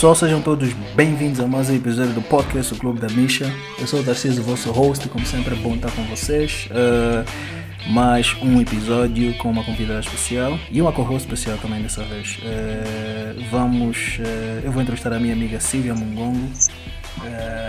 [0.00, 3.52] pessoal, sejam todos bem-vindos a mais um episódio do podcast do Clube da Misha.
[3.78, 6.70] Eu sou o Tarcísio, vosso host, como sempre é bom estar com vocês.
[6.70, 12.38] Uh, mais um episódio com uma convidada especial e uma co-host especial também dessa vez.
[12.38, 16.50] Uh, vamos, uh, eu vou entrevistar a minha amiga Silvia Mungongo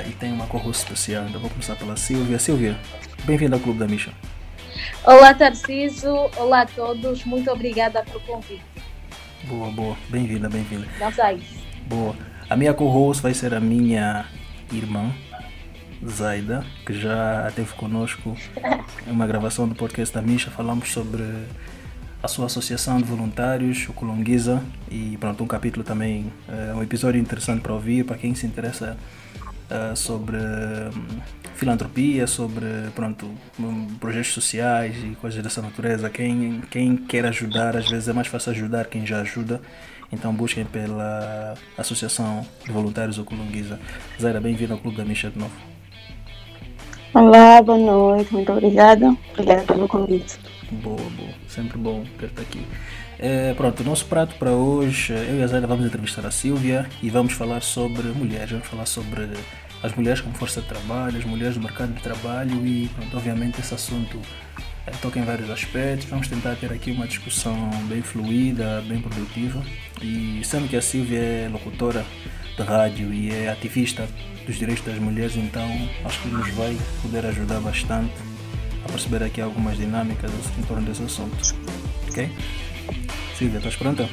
[0.08, 1.26] e tenho uma co-host especial.
[1.28, 2.40] Então vou começar pela Silvia.
[2.40, 2.80] Silvia,
[3.26, 4.14] bem-vinda ao Clube da Misha.
[5.04, 8.64] Olá Tarcísio, olá a todos, muito obrigada pelo convite.
[9.44, 10.88] Boa, boa, bem-vinda, bem-vinda.
[10.98, 11.38] Não sai.
[11.92, 12.16] Boa.
[12.50, 14.26] A minha co-host vai ser a minha
[14.72, 15.12] irmã,
[16.08, 18.34] Zaida, que já esteve conosco
[19.06, 20.50] em uma gravação do podcast da Misha.
[20.50, 21.22] Falamos sobre
[22.24, 27.20] a sua associação de voluntários, o Colonguiza, e pronto, um capítulo também, uh, um episódio
[27.20, 28.96] interessante para ouvir, para quem se interessa
[29.70, 31.22] uh, sobre um,
[31.56, 36.10] filantropia, sobre pronto, um, projetos sociais e coisas dessa natureza.
[36.10, 39.60] Quem, quem quer ajudar, às vezes é mais fácil ajudar quem já ajuda.
[40.12, 43.80] Então busquem pela Associação de Voluntários Oculunguiza.
[44.20, 45.54] Zaira, bem-vindo ao Clube da Misha de novo.
[47.14, 49.16] Olá, boa noite, muito obrigada.
[49.32, 50.38] Obrigada pelo convite.
[50.72, 52.66] Boa, boa, sempre bom ter-te aqui.
[53.20, 56.90] É, pronto, o nosso prato para hoje, eu e a Zaira vamos entrevistar a Silvia
[57.02, 59.30] e vamos falar sobre mulheres, vamos falar sobre
[59.84, 63.60] as mulheres como força de trabalho, as mulheres do mercado de trabalho e, pronto, obviamente,
[63.60, 64.20] esse assunto
[65.00, 66.08] toca em vários aspectos.
[66.10, 69.64] Vamos tentar ter aqui uma discussão bem fluida, bem produtiva.
[70.02, 72.06] E sendo que a Silvia é locutora
[72.56, 74.08] de rádio e é ativista
[74.46, 75.70] dos direitos das mulheres, então
[76.04, 78.14] acho que nos vai poder ajudar bastante
[78.84, 81.56] a perceber aqui algumas dinâmicas em torno desse assunto.
[82.10, 82.30] Ok?
[83.38, 84.10] Silvia, estás pronta?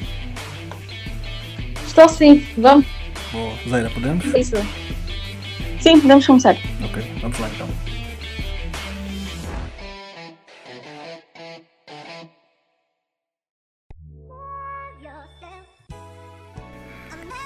[1.85, 2.85] Estou sim, vamos.
[3.31, 3.53] Boa.
[3.67, 4.25] Zaira, podemos?
[4.25, 4.55] Isso.
[5.79, 6.55] Sim, podemos começar.
[6.83, 7.98] Ok, vamos lá então.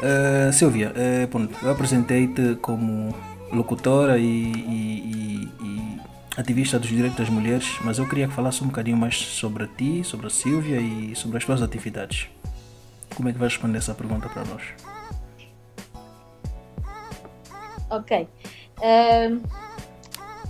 [0.04, 3.16] Uh, Silvia, uh, bom, eu apresentei-te como
[3.54, 6.02] locutora e, e, e, e,
[6.36, 10.04] ativista dos direitos das mulheres, mas eu queria que falasse um bocadinho mais sobre ti,
[10.04, 12.28] sobre a Silvia e sobre as tuas atividades.
[13.16, 14.62] Como é que vais responder essa pergunta para nós?
[17.90, 18.28] Ok.
[18.82, 19.42] Um,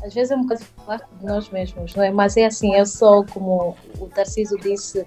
[0.03, 2.09] às vezes é um bocado falar de nós mesmos, não é?
[2.09, 5.06] Mas é assim, eu sou, como o Tarcísio disse,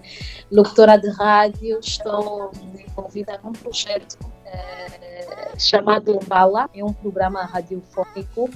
[0.52, 2.52] locutora de rádio, estou
[2.88, 8.48] envolvida num projeto eh, chamado Mbala, é um programa radiofónico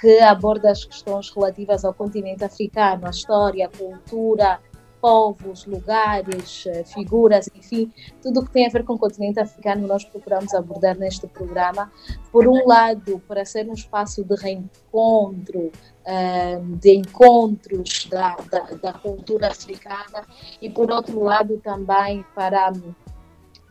[0.00, 4.60] que aborda as questões relativas ao continente africano, a história, a cultura,
[5.02, 9.86] povos, lugares, eh, figuras, enfim, tudo o que tem a ver com o continente africano
[9.86, 11.90] nós procuramos abordar neste programa.
[12.30, 15.72] Por um lado, para ser um espaço de reencontro,
[16.04, 20.24] eh, de encontros da, da, da cultura africana,
[20.60, 22.72] e por outro lado também para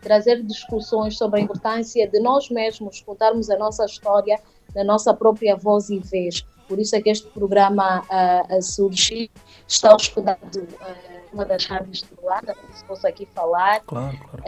[0.02, 4.40] trazer discussões sobre a importância de nós mesmos contarmos a nossa história
[4.76, 6.46] na nossa própria voz e vez.
[6.72, 9.28] Por isso é que este programa uh, uh, surgiu,
[9.68, 13.82] está hospedado uh, uma das rádios de Luanda, por isso posso aqui falar.
[13.82, 14.44] Claro, claro.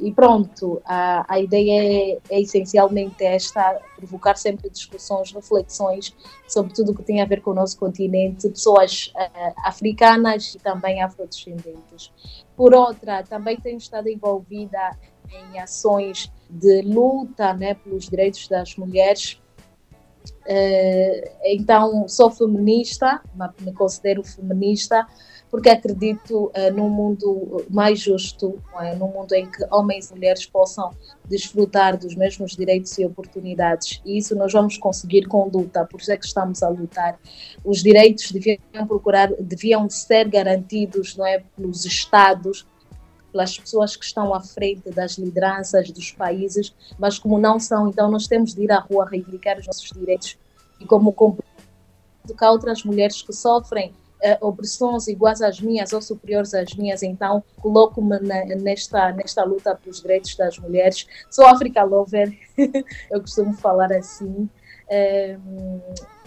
[0.00, 6.14] e pronto, a, a ideia é, é, essencialmente esta, provocar sempre discussões, reflexões
[6.48, 9.12] sobre tudo o que tem a ver com o nosso continente, pessoas
[9.64, 12.10] africanas e também afrodescendentes.
[12.60, 14.94] Por outra, também tenho estado envolvida
[15.32, 19.40] em ações de luta né, pelos direitos das mulheres.
[20.42, 23.22] Uh, então, sou feminista,
[23.62, 25.06] me considero feminista,
[25.50, 28.94] porque acredito uh, num mundo mais justo, é?
[28.94, 30.90] num mundo em que homens e mulheres possam
[31.28, 34.00] desfrutar dos mesmos direitos e oportunidades.
[34.04, 37.18] E isso nós vamos conseguir com luta, por isso é que estamos a lutar.
[37.64, 42.64] Os direitos deviam procurar, deviam ser garantidos, não é, pelos estados,
[43.32, 48.10] pelas pessoas que estão à frente das lideranças dos países, mas como não são, então
[48.10, 50.38] nós temos de ir à rua reivindicar os nossos direitos
[50.80, 53.92] e como que outras mulheres que sofrem
[54.40, 60.34] opressões iguais às minhas ou superiores às minhas, então coloco-me nesta, nesta luta pelos direitos
[60.36, 61.06] das mulheres.
[61.30, 62.32] Sou Africa Lover,
[63.10, 64.48] eu costumo falar assim.
[64.90, 65.80] Um,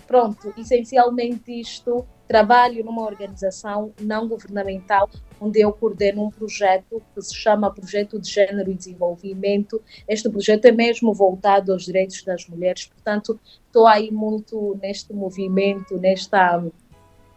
[0.07, 5.09] pronto, essencialmente isto, trabalho numa organização não governamental
[5.39, 9.81] onde eu coordeno um projeto que se chama Projeto de Gênero e Desenvolvimento.
[10.07, 15.97] Este projeto é mesmo voltado aos direitos das mulheres, portanto, estou aí muito neste movimento,
[15.97, 16.63] nesta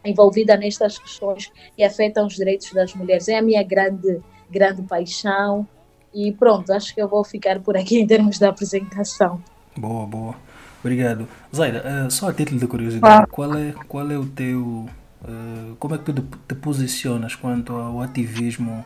[0.09, 3.29] envolvida nestas questões que afetam os direitos das mulheres.
[3.29, 4.21] É a minha grande,
[4.51, 5.67] grande paixão.
[6.15, 9.43] E pronto, acho que eu vou ficar por aqui em termos da apresentação.
[9.77, 10.35] Boa, boa.
[10.81, 11.29] Obrigado.
[11.55, 13.27] Zaira, uh, só a título de curiosidade, ah.
[13.27, 14.89] qual, é, qual é o teu.
[15.23, 18.85] Uh, como é que tu te posicionas quanto ao ativismo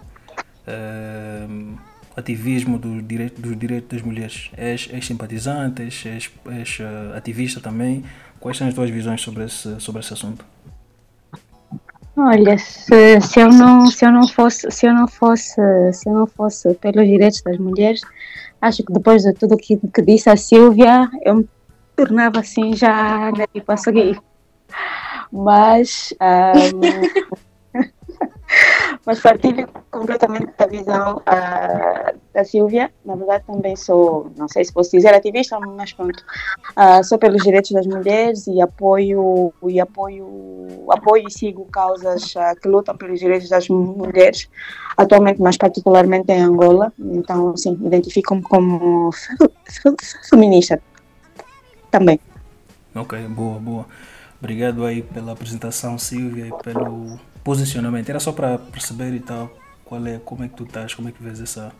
[0.67, 1.78] uh,
[2.17, 4.50] ativismo dos direitos, dos direitos das mulheres?
[4.56, 8.05] És, és simpatizante, és, és, és uh, ativista também?
[8.38, 10.44] Quais são as tuas visões sobre esse, sobre esse assunto?
[12.22, 15.55] Olha, se, se, eu não, se eu não fosse, se eu não fosse,
[15.94, 18.02] se eu não fosse pelos direitos das mulheres,
[18.61, 21.49] acho que depois de tudo que, que disse a Silvia, eu me
[21.96, 24.20] tornava assim já né, tipo a seguir.
[25.32, 27.40] Mas um,
[29.06, 32.93] mas partilho completamente da visão uh, da Silvia.
[33.05, 36.23] Na verdade, também sou, não sei se posso dizer ativista, mas pronto,
[36.76, 42.58] uh, sou pelos direitos das mulheres e apoio e apoio, apoio e sigo causas uh,
[42.61, 44.49] que lutam pelos direitos das mulheres,
[44.96, 46.93] atualmente, mais particularmente em Angola.
[46.99, 49.11] Então, sim, identifico-me como
[50.29, 50.81] feminista
[51.91, 52.20] também.
[52.94, 53.87] Ok, boa, boa.
[54.41, 58.09] Obrigado aí pela apresentação, Silvia, e pelo posicionamento.
[58.09, 61.13] Era só para perceber e tal qual é, como é que tu estás, como é
[61.13, 61.73] que vês essa,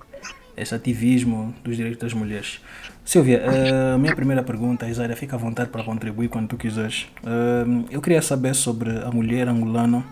[0.57, 2.61] esse ativismo dos direitos das mulheres.
[3.05, 7.07] Silvia, a uh, minha primeira pergunta, Isaíra, fica à vontade para contribuir quando tu quiseres.
[7.23, 10.05] Uh, eu queria saber sobre a mulher angolana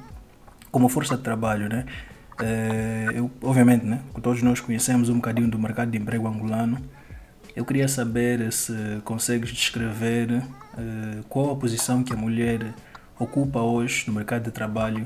[0.70, 1.84] como força de trabalho, né?
[2.40, 6.78] Uh, eu, obviamente, né, todos nós conhecemos um bocadinho do mercado de emprego angolano.
[7.56, 8.72] Eu queria saber se
[9.04, 10.42] consegues descrever
[11.28, 12.72] qual a posição que a mulher
[13.18, 15.04] ocupa hoje no mercado de trabalho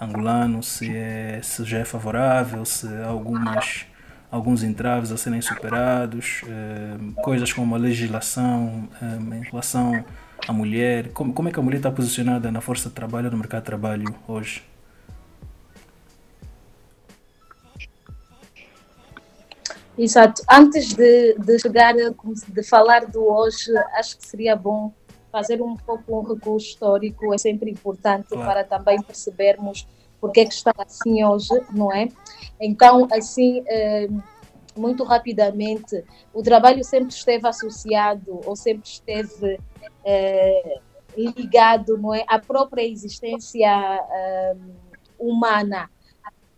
[0.00, 3.84] angolano, se, é, se já é favorável, se há algumas,
[4.30, 10.02] alguns entraves a serem superados, eh, coisas como a legislação eh, em relação
[10.48, 11.12] à mulher.
[11.12, 13.66] Como, como é que a mulher está posicionada na força de trabalho no mercado de
[13.66, 14.64] trabalho hoje?
[19.98, 20.42] Exato.
[20.50, 24.90] Antes de, de chegar, de falar do hoje, acho que seria bom
[25.30, 28.44] fazer um pouco um recurso histórico é sempre importante claro.
[28.44, 29.86] para também percebermos
[30.20, 32.08] porque é que está assim hoje, não é?
[32.60, 34.06] Então, assim, eh,
[34.76, 39.58] muito rapidamente, o trabalho sempre esteve associado ou sempre esteve
[40.04, 40.78] eh,
[41.16, 44.56] ligado, não é, à própria existência eh,
[45.18, 45.90] humana.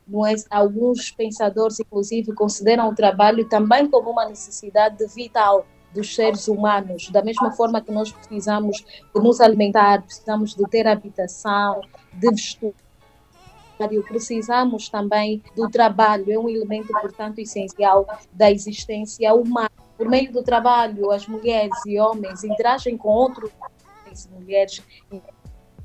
[0.07, 0.35] Não é?
[0.51, 7.23] Alguns pensadores, inclusive, consideram o trabalho também como uma necessidade vital dos seres humanos, da
[7.23, 8.79] mesma forma que nós precisamos
[9.15, 11.81] de nos alimentar, precisamos de ter habitação,
[12.12, 19.71] de vestuário, precisamos também do trabalho, é um elemento, portanto, essencial da existência humana.
[19.97, 24.83] Por meio do trabalho, as mulheres e homens interagem com outros homens e mulheres,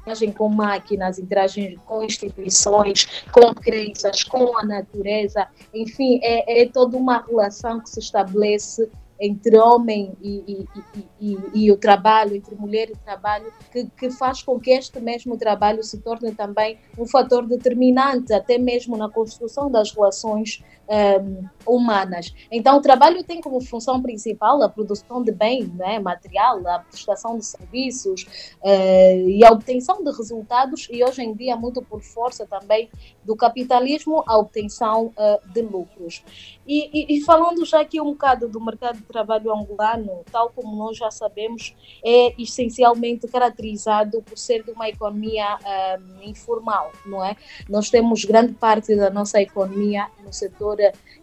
[0.08, 6.96] interagem com máquinas, interagem com instituições, com crenças, com a natureza, enfim, é, é toda
[6.96, 12.90] uma relação que se estabelece entre homem e, e, e, e, o trabalho, entre mulher
[12.90, 17.46] e trabalho, que, que faz com que este mesmo trabalho se torne também um fator
[17.46, 22.34] determinante, até mesmo na construção das relações um, humanas.
[22.52, 27.38] Então, o trabalho tem como função principal a produção de bem né, material, a prestação
[27.38, 28.24] de serviços
[28.62, 32.90] uh, e a obtenção de resultados, e hoje em dia, muito por força também
[33.24, 36.24] do capitalismo, a obtenção uh, de lucros.
[36.68, 40.76] E, e, e, falando já aqui um bocado do mercado de trabalho angolano, tal como
[40.76, 41.74] nós já sabemos,
[42.04, 45.58] é essencialmente caracterizado por ser de uma economia
[46.00, 47.38] um, informal, não é?
[47.70, 50.78] Nós temos grande parte da nossa economia no setor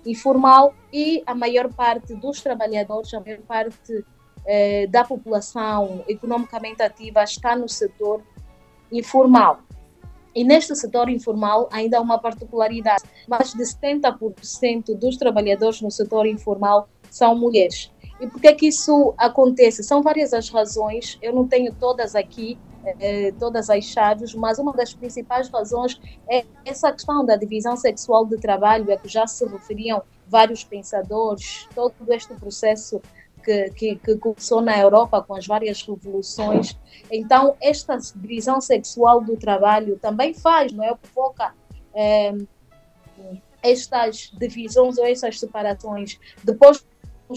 [0.07, 4.03] informal e a maior parte dos trabalhadores, a maior parte
[4.47, 8.23] eh, da população economicamente ativa está no setor
[8.91, 9.61] informal.
[10.35, 16.27] E neste setor informal ainda há uma particularidade: mais de 70% dos trabalhadores no setor
[16.27, 17.93] informal são mulheres.
[18.21, 19.83] E por que é que isso acontece?
[19.83, 22.59] São várias as razões, eu não tenho todas aqui,
[23.01, 26.01] eh, todas as chaves, mas uma das principais razões
[26.31, 31.69] é essa questão da divisão sexual de trabalho, a que já se referiam vários pensadores,
[31.75, 33.01] todo este processo
[33.45, 36.79] que, que, que, começou na Europa com as várias revoluções.
[37.11, 40.95] Então, esta divisão sexual do trabalho também faz, não é?
[40.95, 41.55] Provoca
[41.95, 42.35] é,
[43.63, 46.19] estas divisões ou essas separações.
[46.43, 46.85] Depois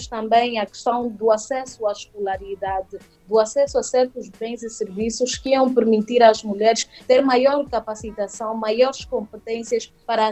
[0.07, 5.49] também a questão do acesso à escolaridade, do acesso a certos bens e serviços que
[5.49, 10.29] iam permitir às mulheres ter maior capacitação, maiores competências para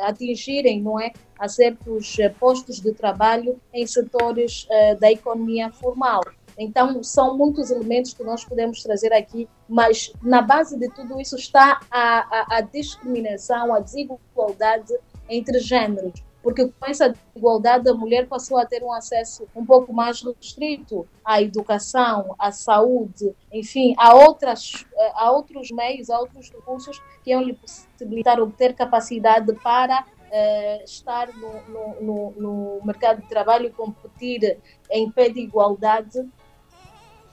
[0.00, 6.20] atingirem, não é, a certos eh, postos de trabalho em setores uh, da economia formal.
[6.58, 11.36] Então, são muitos elementos que nós podemos trazer aqui, mas na base de tudo isso
[11.36, 14.92] está a, a, a discriminação, a desigualdade
[15.28, 19.92] entre gêneros porque com essa igualdade a mulher passou a ter um acesso um pouco
[19.92, 27.02] mais restrito à educação, à saúde, enfim, a, outras, a outros meios, a outros recursos
[27.22, 33.28] que iam lhe possibilitar obter capacidade para uh, estar no, no, no, no, mercado de
[33.28, 34.58] trabalho e competir
[34.90, 36.26] em pé de igualdade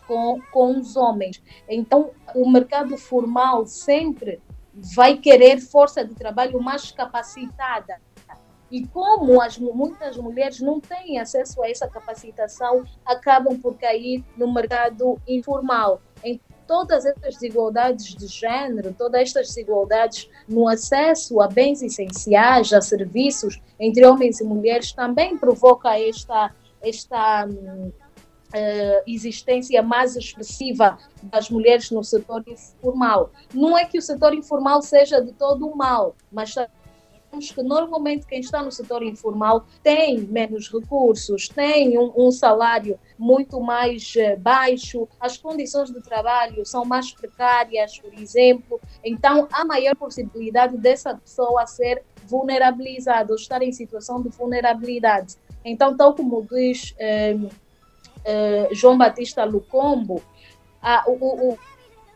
[0.06, 1.42] com, com os homens.
[1.70, 4.42] Então, o mercado formal sempre
[4.74, 8.02] vai querer força de trabalho mais capacitada.
[8.72, 14.52] E como as, muitas mulheres não têm acesso a essa capacitação, acabam por cair no
[14.52, 16.02] mercado informal.
[16.24, 22.82] Em todas essas desigualdades de género, todas estas desigualdades no acesso a bens essenciais, a
[22.82, 27.48] serviços entre homens e mulheres, também provoca esta, esta
[28.56, 33.32] uh, existência mais expressiva das mulheres no setor informal.
[33.54, 36.56] Não é que o setor informal seja de todo mal, mas
[37.40, 43.60] que normalmente quem está no setor informal tem menos recursos, tem um, um salário muito
[43.60, 49.96] mais uh, baixo, as condições de trabalho são mais precárias, por exemplo, então há maior
[49.96, 55.36] possibilidade dessa pessoa ser vulnerabilizada ou estar em situação de vulnerabilidade.
[55.64, 60.22] Então, tal como diz uh, uh, João Batista Lucombo,
[61.08, 61.58] o, o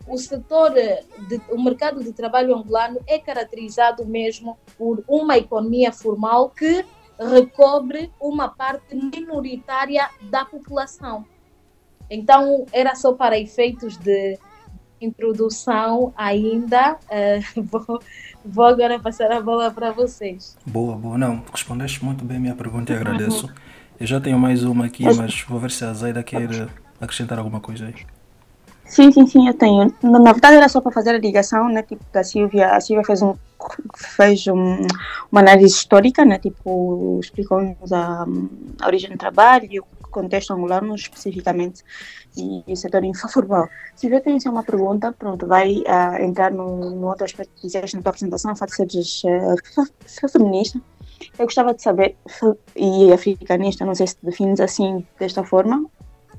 [0.10, 6.50] o setor, de, o mercado de trabalho angolano é caracterizado mesmo por uma economia formal
[6.50, 6.84] que
[7.18, 11.26] recobre uma parte minoritária da população.
[12.10, 14.38] Então, era só para efeitos de
[15.00, 16.98] introdução ainda.
[17.06, 18.00] Uh, vou,
[18.44, 20.58] vou, agora passar a bola para vocês.
[20.66, 21.18] Boa, boa.
[21.18, 23.54] Não, respondeste muito bem a minha pergunta e agradeço.
[24.00, 26.50] Eu já tenho mais uma aqui, mas vou ver se a Zaida quer
[27.00, 27.96] acrescentar alguma coisa aí.
[28.90, 29.94] Sim, sim, sim, eu tenho.
[30.02, 33.22] Na verdade era só para fazer a ligação, né, tipo, da Silvia, a Silvia fez,
[33.22, 33.36] um,
[33.96, 34.78] fez um,
[35.32, 38.26] uma análise histórica, né, tipo, explicou-nos a,
[38.82, 41.84] a origem do trabalho, o contexto angolano especificamente
[42.36, 43.70] e, e o setor informal.
[43.96, 48.02] Silvia, tem uma pergunta, pronto, vai uh, entrar no, no outro aspecto que disseste na
[48.02, 50.82] tua apresentação, o fato de seres uh, feminista.
[51.38, 52.16] Eu gostava de saber,
[52.76, 55.86] e africanista, não sei se defines assim, desta forma,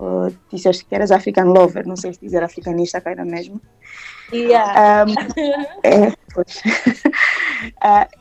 [0.00, 3.61] uh, disseste que eras African lover, não sei se dizer africanista cá era mesmo.
[4.33, 5.04] Yeah.
[5.04, 5.14] Um,
[5.85, 6.57] é, pois.
[7.76, 8.21] uh,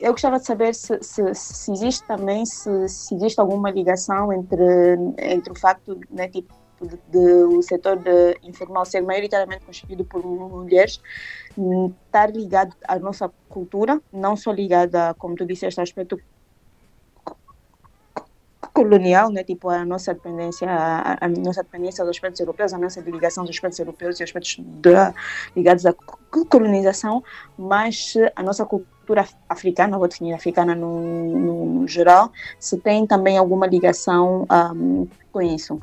[0.00, 4.96] eu gostava de saber se, se, se existe também, se, se, existe alguma ligação entre,
[5.18, 10.24] entre o facto né, tipo, de, de, o setor de informal ser maioritariamente constituído por
[10.24, 11.00] mulheres,
[11.56, 16.18] hum, estar ligado à nossa cultura, não só ligada, como tu disseste, ao aspecto
[18.72, 19.44] colonial, né?
[19.44, 23.54] tipo a nossa dependência, a, a, nossa dependência dos aspectos europeus, a nossa ligação dos
[23.54, 24.90] aspectos europeus e aspectos de,
[25.54, 25.92] ligados à
[26.48, 27.22] colonização,
[27.58, 33.36] mas a nossa cultura africana, vou definir africana no, no, no geral, se tem também
[33.36, 35.78] alguma ligação um, com isso.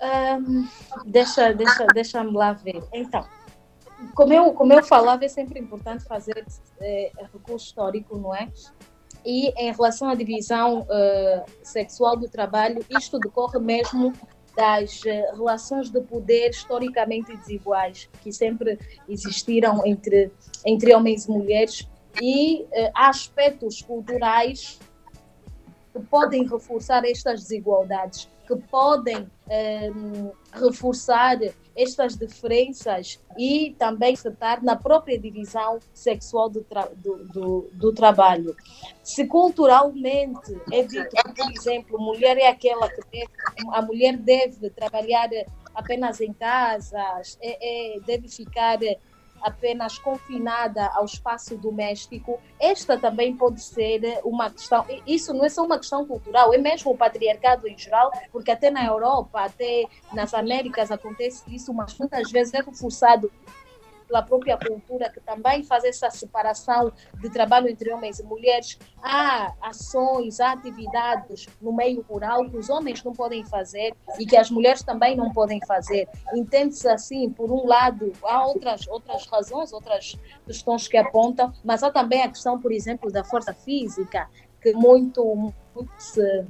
[0.00, 0.68] Um,
[1.06, 2.82] deixa, deixa, deixa-me lá ver.
[2.92, 3.26] Então,
[4.14, 6.44] como eu, como eu falava, é sempre importante fazer
[6.80, 8.48] é, recurso histórico, não é?
[9.24, 14.12] E em relação à divisão uh, sexual do trabalho, isto decorre mesmo
[14.56, 20.30] das uh, relações de poder historicamente desiguais que sempre existiram entre,
[20.64, 21.88] entre homens e mulheres
[22.20, 24.78] e uh, há aspectos culturais
[25.92, 29.28] que podem reforçar estas desigualdades, que podem
[30.52, 31.38] reforçar
[31.78, 38.56] estas diferenças e também afetar na própria divisão sexual do, tra do, do, do, trabalho.
[39.04, 43.30] Se culturalmente é dito por exemplo, mulher é aquela que deve,
[43.72, 45.30] a mulher deve trabalhar
[45.72, 48.78] apenas em casa, é, é, deve ficar
[49.42, 54.84] apenas confinada ao espaço doméstico, esta também pode ser uma questão.
[55.06, 58.70] Isso não é só uma questão cultural, é mesmo o patriarcado em geral, porque até
[58.70, 63.30] na Europa, até nas Américas acontece isso, mas muitas vezes é reforçado
[64.08, 68.78] pela própria cultura, que também faz essa separação de trabalho entre homens e mulheres.
[69.02, 74.36] Há ações, há atividades no meio rural que os homens não podem fazer e que
[74.36, 76.08] as mulheres também não podem fazer.
[76.34, 81.90] Entende-se assim, por um lado, há outras, outras razões, outras questões que apontam, mas há
[81.90, 84.28] também a questão, por exemplo, da força física,
[84.60, 86.44] que muito, muito se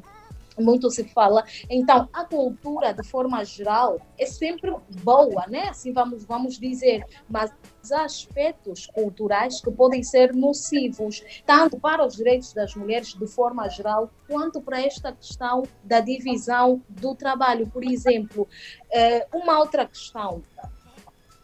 [0.61, 1.45] muito se fala.
[1.71, 5.69] Então, a cultura, de forma geral, é sempre boa, né?
[5.69, 7.53] Assim vamos, vamos dizer, mas
[7.91, 13.69] há aspectos culturais que podem ser nocivos, tanto para os direitos das mulheres, de forma
[13.69, 17.67] geral, quanto para esta questão da divisão do trabalho.
[17.69, 18.47] Por exemplo,
[18.93, 20.43] eh, uma outra questão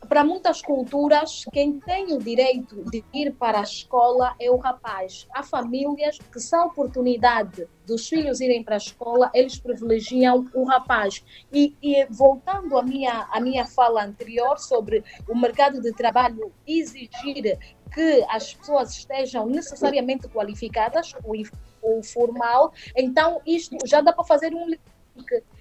[0.08, 5.26] para muitas culturas, quem tem o direito de ir para a escola é o rapaz.
[5.32, 10.64] Há famílias que, se a oportunidade dos filhos irem para a escola, eles privilegiam o
[10.64, 11.24] rapaz.
[11.52, 17.58] E, e voltando à minha, à minha fala anterior sobre o mercado de trabalho exigir
[17.92, 21.32] que as pessoas estejam necessariamente qualificadas, o,
[21.82, 24.74] o formal, então isto já dá para fazer um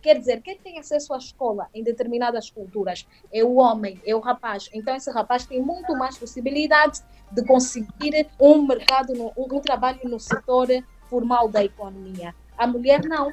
[0.02, 4.20] Quer dizer, quem tem acesso à escola em determinadas culturas é o homem, é o
[4.20, 4.70] rapaz.
[4.74, 10.20] Então, esse rapaz tem muito mais possibilidades de conseguir um mercado, um, um trabalho no
[10.20, 10.68] setor
[11.08, 12.34] formal da economia.
[12.58, 13.32] A mulher não.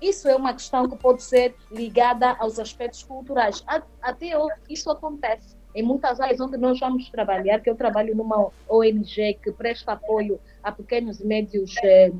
[0.00, 3.64] Isso é uma questão que pode ser ligada aos aspectos culturais.
[4.02, 8.50] Até hoje, isso acontece em muitas áreas onde nós vamos trabalhar, que eu trabalho numa
[8.68, 12.12] ONG que presta apoio a pequenos e médios eh,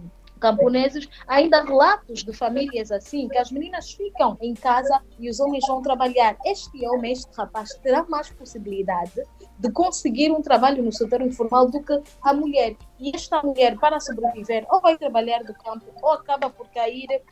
[0.44, 5.64] camponeses, ainda relatos de famílias assim, que as meninas ficam em casa e os homens
[5.66, 6.36] vão trabalhar.
[6.44, 9.22] Este homem, este rapaz, terá mais possibilidade
[9.58, 12.76] de conseguir um trabalho no setor informal do que a mulher.
[13.00, 17.22] E esta mulher, para sobreviver, ou vai trabalhar do campo, ou acaba por cair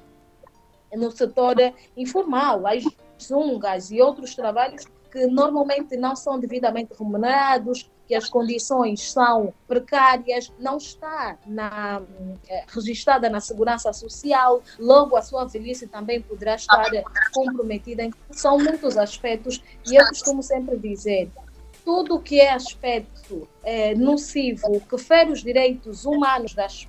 [0.94, 1.56] no setor
[1.94, 2.82] informal, as
[3.22, 10.52] zungas e outros trabalhos que normalmente não são devidamente remunerados, que as condições são precárias,
[10.58, 12.02] não está na,
[12.46, 16.90] eh, registrada na segurança social, logo a sua velhice também poderá estar
[17.32, 18.10] comprometida.
[18.30, 21.30] São muitos aspectos e eu costumo sempre dizer,
[21.86, 26.86] tudo que é aspecto é, nocivo, que fere os direitos humanos das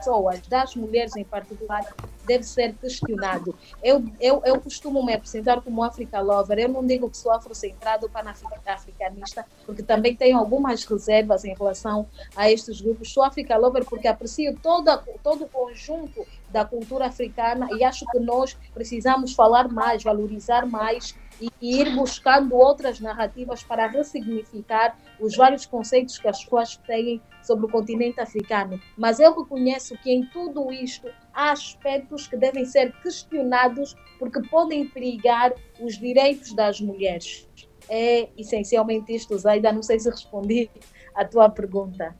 [0.00, 1.84] pessoas, das mulheres em particular,
[2.24, 3.54] deve ser questionado.
[3.82, 8.06] Eu, eu, eu costumo me apresentar como Africa Lover, eu não digo que sou afrocentrado
[8.06, 13.12] ou pan-africanista, porque também tenho algumas reservas em relação a estes grupos.
[13.12, 18.18] Sou Africa Lover porque aprecio toda, todo o conjunto da cultura africana e acho que
[18.18, 25.64] nós precisamos falar mais, valorizar mais e ir buscando outras narrativas para ressignificar os vários
[25.64, 28.80] conceitos que as pessoas têm sobre o continente africano.
[28.96, 34.86] Mas eu reconheço que em tudo isto há aspectos que devem ser questionados porque podem
[34.86, 37.48] perigar os direitos das mulheres.
[37.88, 39.72] É essencialmente isto, Zaida.
[39.72, 40.70] Não sei se respondi
[41.14, 42.14] à tua pergunta.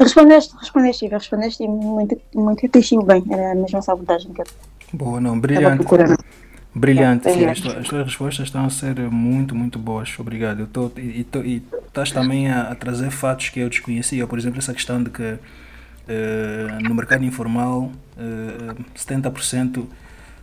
[0.00, 3.22] Respondeste, respondeste, respondeste muito, muito, muito bem.
[3.30, 4.46] Era a mesma sabotagem que eu
[4.92, 5.84] Boa, não, brilhante.
[6.72, 10.60] Brilhante, sim, as, tuas, as tuas respostas estão a ser muito, muito boas, obrigado.
[10.60, 14.38] Eu tô, e, tô, e estás também a, a, trazer fatos que eu desconhecia, por
[14.38, 15.38] exemplo, essa questão de que uh,
[16.80, 19.84] no mercado informal uh, eh, 70%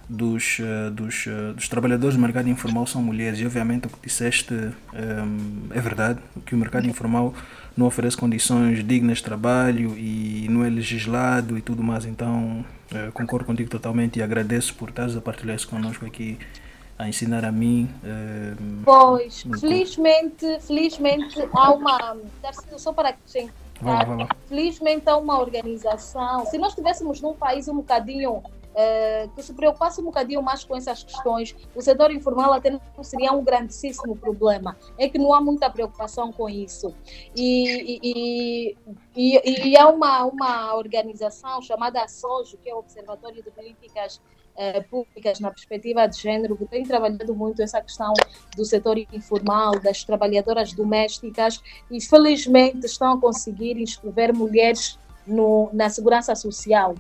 [0.10, 4.54] dos, uh, dos, dos trabalhadores do mercado informal são mulheres e obviamente o que disseste
[4.54, 7.34] um, é verdade, que o mercado informal
[7.78, 12.06] não oferece condições dignas de trabalho e não é legislado e tudo mais.
[12.06, 16.40] Então, uh, concordo contigo totalmente e agradeço por estares a partilhar isso connosco aqui,
[16.98, 17.88] a ensinar a mim.
[18.04, 22.18] Uh, pois, felizmente, felizmente há uma.
[22.78, 26.46] Só para acrescentar, felizmente há uma organização.
[26.48, 28.42] Se nós estivéssemos num país um bocadinho
[28.78, 33.04] uh, que se preocupasse um bocadinho mais com essas questões, o setor informal até não
[33.04, 34.78] seria um grandíssimo problema.
[34.98, 36.94] É que não há muita preocupação com isso.
[37.36, 38.78] E, e,
[39.16, 44.22] e, e há uma, uma organização chamada SOJO, que é o Observatório de Políticas
[44.56, 48.14] eh, públicas na perspectiva de género, que tem trabalhado muito essa questão
[48.56, 51.62] do setor informal, das trabalhadoras domésticas,
[51.92, 56.96] e felizmente estão a conseguir inscrever mulheres no, na segurança social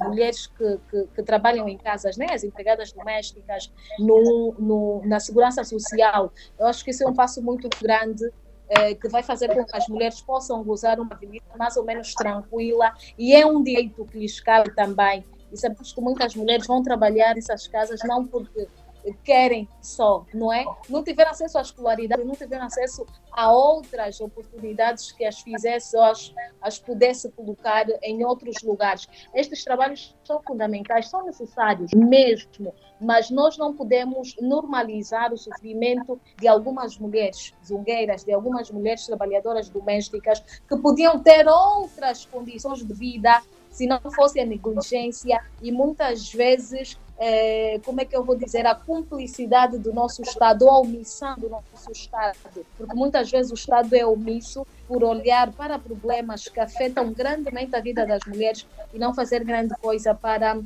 [0.00, 2.26] mulheres que, que, que, trabalham em casas, né?
[2.30, 6.32] as empregadas domésticas, no, no, na segurança social.
[6.58, 8.24] Eu acho que isso é um passo muito grande
[8.68, 12.12] eh, que vai fazer com que as mulheres possam gozar uma vida mais ou menos
[12.14, 15.24] tranquila e é um direito que lhes cabe também.
[15.52, 18.66] E sabemos que muitas mulheres vão trabalhar nessas casas não porque
[19.12, 20.64] querem só, não é?
[20.88, 26.02] Não tiveram acesso à escolaridade, não tiveram acesso a outras oportunidades que as fizesse ou
[26.02, 29.06] as, as pudesse colocar em outros lugares.
[29.34, 36.48] Estes trabalhos são fundamentais, são necessários mesmo, mas nós não podemos normalizar o sofrimento de
[36.48, 43.42] algumas mulheres zungueiras, de algumas mulheres trabalhadoras domésticas que podiam ter outras condições de vida
[43.76, 48.66] se não fosse a negligência e muitas vezes é, como é que eu vou dizer,
[48.66, 52.38] a cumplicidade do nosso Estado, a omissão do nosso Estado,
[52.78, 57.80] porque muitas vezes o Estado é omisso por olhar para problemas que afetam grandemente a
[57.80, 60.58] vida das mulheres e não fazer grande coisa para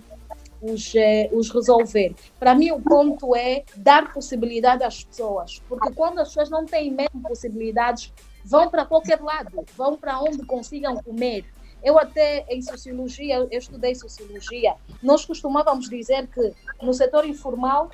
[0.62, 2.14] os, eh, os resolver.
[2.38, 6.92] Para mim, o ponto é dar possibilidade às pessoas, porque quando as pessoas não têm
[6.92, 8.12] mesmo possibilidades,
[8.44, 11.44] vão para qualquer lado, vão para onde consigam comer,
[11.82, 17.90] eu até em sociologia, eu estudei sociologia, nós costumávamos dizer que no setor informal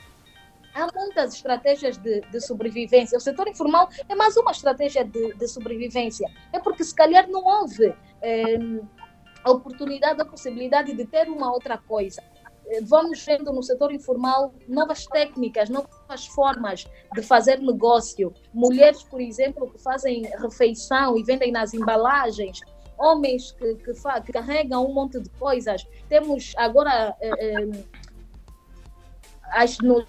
[0.75, 3.17] há muitas estratégias de, de, sobrevivência.
[3.17, 6.31] O setor informal é mais uma estratégia de, de sobrevivência.
[6.53, 8.59] É porque, se calhar, não houve é,
[9.43, 12.23] a oportunidade, a possibilidade de ter uma outra coisa.
[12.69, 18.35] Eh, vamos vendo no setor informal novas técnicas, novas formas de fazer negócio.
[18.53, 22.61] Mulheres, por exemplo, que fazem refeição e vendem nas embalagens.
[22.99, 25.87] Homens que, que, que carregam um monte de coisas.
[26.09, 27.85] Temos agora eh,
[29.51, 30.07] as, nos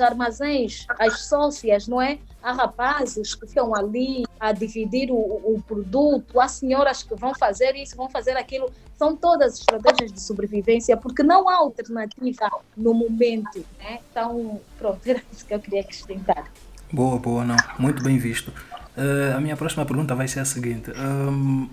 [0.00, 2.18] armazéns, as sócias, não é?
[2.42, 7.74] Há rapazes que ficam ali a dividir o, o, produto, há senhoras que vão fazer
[7.74, 8.70] isso, vão fazer aquilo.
[8.96, 13.64] São todas estratégias de sobrevivência, porque não há alternativa no momento.
[13.78, 13.98] Né?
[14.10, 16.50] Então, pronto, era isso que eu queria acrescentar.
[16.92, 17.56] Boa, boa, não.
[17.78, 18.52] Muito bem visto.
[18.96, 20.90] Uh, a minha próxima pergunta vai ser a seguinte.
[20.92, 21.68] Um,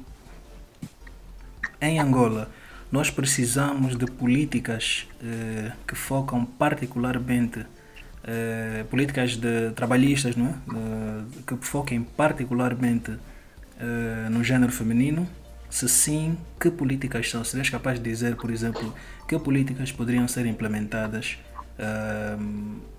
[1.88, 2.50] em Angola,
[2.92, 7.66] nós precisamos de políticas uh, que focam particularmente
[8.28, 10.54] eh, políticas de, trabalhistas não é?
[11.46, 15.30] Que foquem particularmente uh, no género feminino?
[15.70, 17.44] Se sim, que políticas são?
[17.44, 18.96] Serias capaz de dizer, por exemplo,
[19.28, 21.38] que políticas poderiam ser implementadas,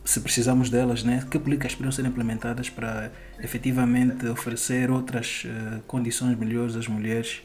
[0.05, 1.25] se precisamos delas, né?
[1.31, 5.47] que políticas poderiam ser implementadas para efetivamente oferecer outras
[5.87, 7.41] condições melhores às mulheres,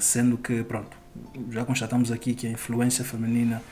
[0.00, 0.96] sendo que, pronto,
[1.50, 3.62] já constatamos aqui que a influência feminina,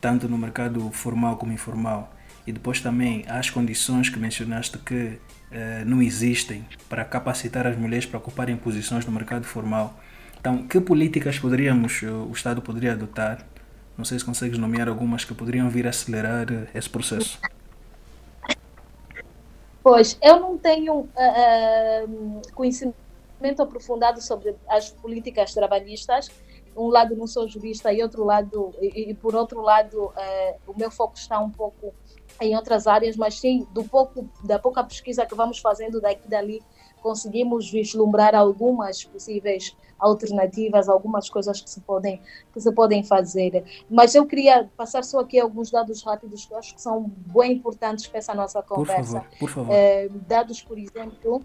[0.00, 2.12] tanto no mercado formal como informal,
[2.46, 5.18] e depois também as condições que mencionaste que
[5.50, 9.98] eh, não existem para capacitar as mulheres para ocuparem posições no mercado formal.
[10.38, 13.44] Então, que políticas poderíamos, eh, o Estado poderia adotar?
[13.96, 17.40] Não sei se consegues nomear algumas que poderiam vir a acelerar eh, esse processo.
[19.82, 22.96] Pois, eu não tenho uh, conhecimento
[23.58, 26.30] aprofundado sobre as políticas trabalhistas.
[26.76, 30.76] Um lado não sou jurista e outro lado e, e por outro lado uh, o
[30.76, 31.94] meu foco está um pouco
[32.40, 36.28] em outras áreas, mas sim, do pouco, da pouca pesquisa que vamos fazendo daqui e
[36.28, 36.62] dali,
[37.02, 42.20] conseguimos vislumbrar algumas possíveis alternativas, algumas coisas que se podem
[42.52, 43.64] que se podem fazer.
[43.88, 47.52] Mas eu queria passar só aqui alguns dados rápidos que eu acho que são bem
[47.52, 49.20] importantes para essa nossa conversa.
[49.20, 49.74] Por favor, por favor.
[49.74, 51.42] É, dados, por exemplo,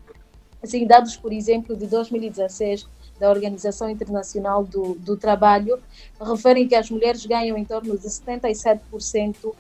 [0.62, 2.88] assim, dados, por exemplo, de 2016
[3.20, 5.80] da Organização Internacional do, do Trabalho
[6.20, 9.54] referem que as mulheres ganham em torno de 77%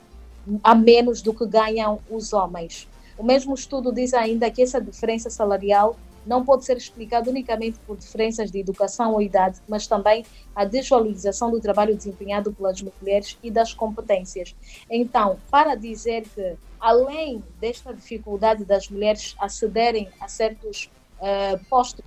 [0.64, 2.88] a menos do que ganham os homens.
[3.18, 7.98] O mesmo estudo diz ainda que essa diferença salarial não pode ser explicada unicamente por
[7.98, 13.52] diferenças de educação ou idade, mas também a desvalorização do trabalho desempenhado pelas mulheres e
[13.52, 14.56] das competências.
[14.90, 22.04] Então, para dizer que, além desta dificuldade das mulheres acederem a certos uh, postos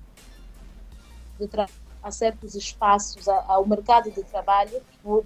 [1.38, 4.82] de trabalho, a certos espaços, ao mercado de trabalho,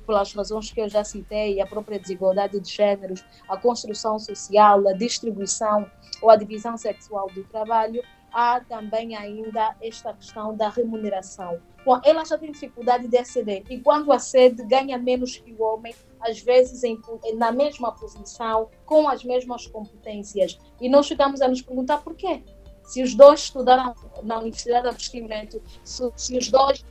[0.06, 4.92] pelas razões que eu já citei, a própria desigualdade de géneros, a construção social, a
[4.92, 5.90] distribuição
[6.22, 8.00] ou a divisão sexual do trabalho,
[8.32, 11.58] há também ainda esta questão da remuneração.
[11.84, 15.94] Bom, ela já tem dificuldade de aceder e quando acede ganha menos que o homem,
[16.20, 16.98] às vezes em,
[17.36, 20.58] na mesma posição, com as mesmas competências.
[20.80, 22.42] E nós chegamos a nos perguntar por quê?
[22.88, 26.82] se os dois estudaram na Universidade de Investimento, se, se os dois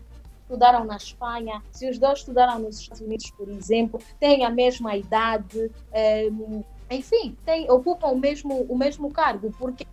[0.43, 4.95] estudaram na Espanha, se os dois estudaram nos Estados Unidos, por exemplo, têm a mesma
[4.95, 7.35] idade, ehm, enfim,
[7.67, 9.87] ocupam o mesmo, o mesmo cargo, porque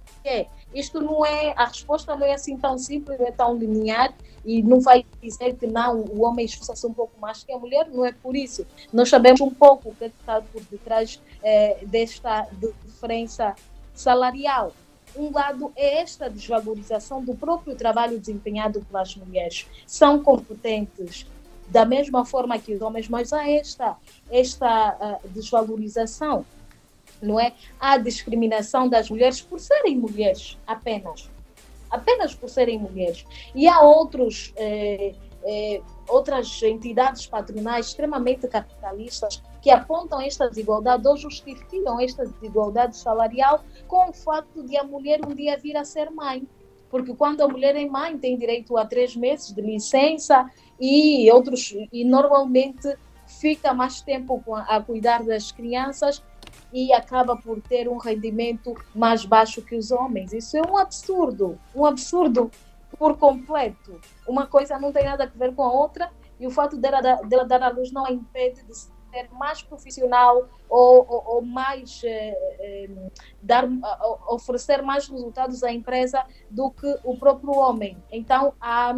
[0.74, 4.12] isto não é, a resposta não é assim tão simples, não é tão linear
[4.44, 7.88] e não vai dizer que não, o homem esforça-se um pouco mais que a mulher,
[7.90, 8.66] não é por isso.
[8.92, 12.46] Nós sabemos um pouco o que é está por detrás eh, desta
[12.84, 13.54] diferença
[13.94, 14.72] salarial
[15.16, 19.66] um lado é esta desvalorização do próprio trabalho desempenhado pelas mulheres.
[19.87, 21.26] São competentes
[21.68, 23.96] da mesma forma que os homens, mas há esta,
[24.30, 26.44] esta uh, desvalorização,
[27.24, 27.52] não é?
[27.80, 31.30] Há discriminação das mulheres por serem mulheres apenas.
[31.90, 33.24] Apenas por serem mulheres.
[33.54, 35.14] E há outros eh,
[35.46, 43.62] eh, outras entidades patronais extremamente capitalistas que apontam esta desigualdade ou justificam esta desigualdade salarial
[43.87, 46.46] com o fato de a mulher um dia vir a ser mãe.
[46.90, 51.74] Porque quando a mulher é mãe tem direito a três meses de licença e outros
[51.92, 56.22] e normalmente fica mais tempo a cuidar das crianças
[56.74, 60.32] e acaba por ter um rendimento mais baixo que os homens.
[60.32, 62.50] Isso é um absurdo, um absurdo
[62.98, 64.00] por completo.
[64.26, 67.44] Uma coisa não tem nada a ver com a outra e o fato dela, dela
[67.44, 72.34] dar à luz não a impede de ser mais profissional ou, ou, ou mais eh,
[72.58, 72.90] eh,
[73.40, 73.68] dar,
[74.26, 77.96] oferecer mais resultados à empresa do que o próprio homem.
[78.10, 78.96] Então há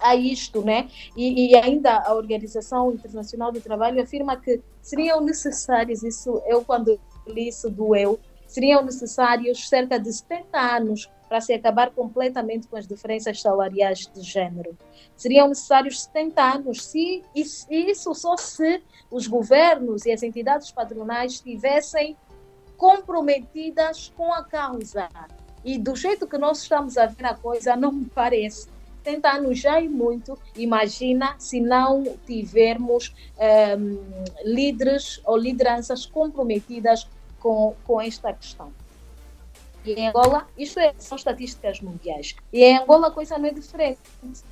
[0.00, 0.88] a isto, né?
[1.16, 7.00] E, e, ainda a Organização Internacional do Trabalho afirma que seriam necessários, isso eu quando
[7.26, 12.86] velhice do eu, seriam necessários cerca de 70 anos para se acabar completamente com as
[12.86, 14.76] diferenças salariais de género.
[15.16, 22.16] Seriam necessários 70 anos, se isso só se os governos e as entidades patronais estivessem
[22.76, 25.08] comprometidas com a causa.
[25.64, 28.68] E do jeito que nós estamos a ver a coisa, não me parece.
[29.06, 33.98] 70 anos já é muito, imagina se não tivermos um, ehm,
[34.44, 38.72] líderes ou lideranças comprometidas com, com esta questão.
[39.84, 42.34] E em Angola, isto é, são estatísticas mundiais.
[42.52, 44.00] E em Angola a coisa não é diferente,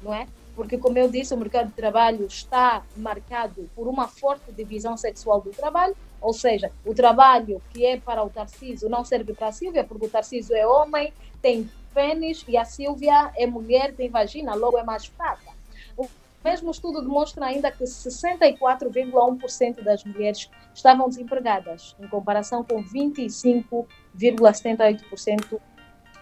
[0.00, 0.28] não é?
[0.54, 5.40] Porque, como eu disse, o mercado de trabalho está marcado por uma forte divisão sexual
[5.40, 9.52] do trabalho, ou seja, o trabalho que é para o Tarcísio não serve para a
[9.52, 11.12] Silvia, porque o Tarcísio é homem,
[11.42, 15.54] tem pênis, e a Silvia é mulher, tem vagina, logo é mais fraca.
[15.96, 16.08] O
[16.44, 25.60] mesmo estudo demonstra ainda que 64,1% das mulheres estavam desempregadas, em comparação com 25,78%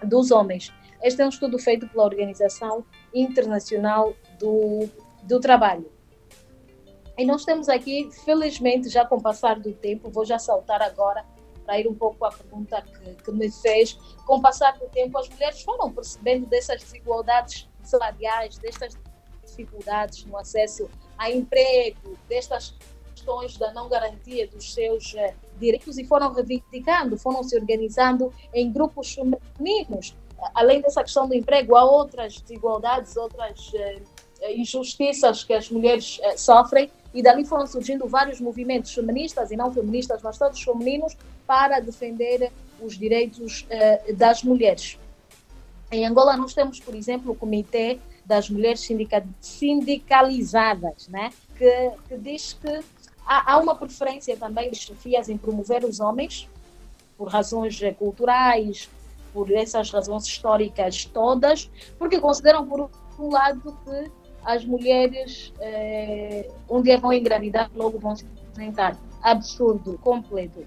[0.05, 0.71] dos homens.
[1.03, 4.89] Este é um estudo feito pela Organização Internacional do,
[5.25, 5.91] do Trabalho.
[7.19, 11.25] E nós temos aqui, felizmente, já com o passar do tempo, vou já saltar agora
[11.65, 13.95] para ir um pouco à pergunta que, que me fez.
[14.27, 18.97] Com o passar do tempo, as mulheres foram percebendo dessas desigualdades salariais, destas
[19.45, 22.75] dificuldades no acesso a emprego, destas
[23.15, 28.73] questões da não garantia dos seus eh, direitos e foram reivindicando, foram se organizando em
[28.73, 30.17] grupos femininos.
[30.55, 34.03] Além dessa questão do emprego, há outras desigualdades, outras eh,
[34.55, 39.73] injustiças que as mulheres eh, sofrem e dali foram surgindo vários movimentos feministas e não
[39.73, 43.67] feministas, mas todos femininos, para defender os direitos
[44.17, 44.99] das mulheres.
[45.91, 51.31] Em Angola nós temos, por exemplo, o Comitê das mulheres sindica sindicalizadas, né?
[51.57, 52.81] que, que diz que
[53.27, 56.49] há, há, uma preferência também de chefias em promover os homens,
[57.17, 58.89] por razões culturais,
[59.33, 64.11] por essas razões históricas todas, porque consideram, por um lado, que
[64.45, 68.97] as mulheres eh, um dia vão engravidar, logo vão se apresentar.
[69.23, 70.67] Absurdo, completo.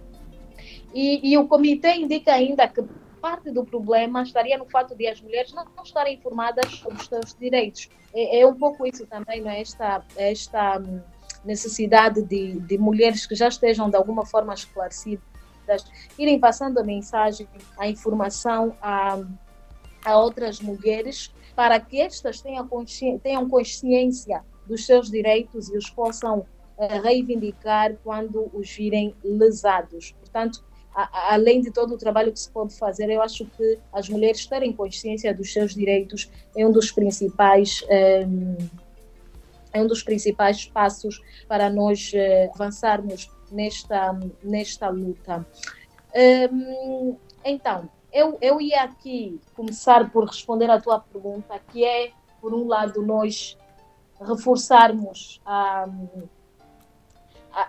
[0.93, 2.83] E, e o comitê indica ainda que
[3.21, 7.07] parte do problema estaria no fato de as mulheres não, não estarem informadas sobre os
[7.07, 7.89] seus direitos.
[8.13, 9.61] É, é, um pouco isso também, não é?
[9.61, 11.01] Esta, esta hum,
[11.43, 15.21] necessidade de, de mulheres que já estejam de alguma forma esclarecidas
[16.17, 19.19] irem passando a mensagem, a informação a,
[20.05, 25.89] a outras mulheres para que estas tenham, consci, tenham consciência dos seus direitos e os
[25.89, 30.13] possam uh, reivindicar quando os virem lesados.
[30.19, 30.63] Portanto,
[31.11, 34.71] além de todo o trabalho que se pode fazer, eu acho que as mulheres terem
[34.71, 37.85] consciência dos seus direitos é um dos principais
[38.27, 38.57] um,
[39.73, 45.45] é um dos principais passos para nós uh, avançarmos nesta nesta luta.
[46.51, 52.53] Um, então, eu, eu ia aqui começar por responder à tua pergunta, que é, por
[52.53, 53.57] um lado, nós
[54.21, 55.85] reforçarmos a,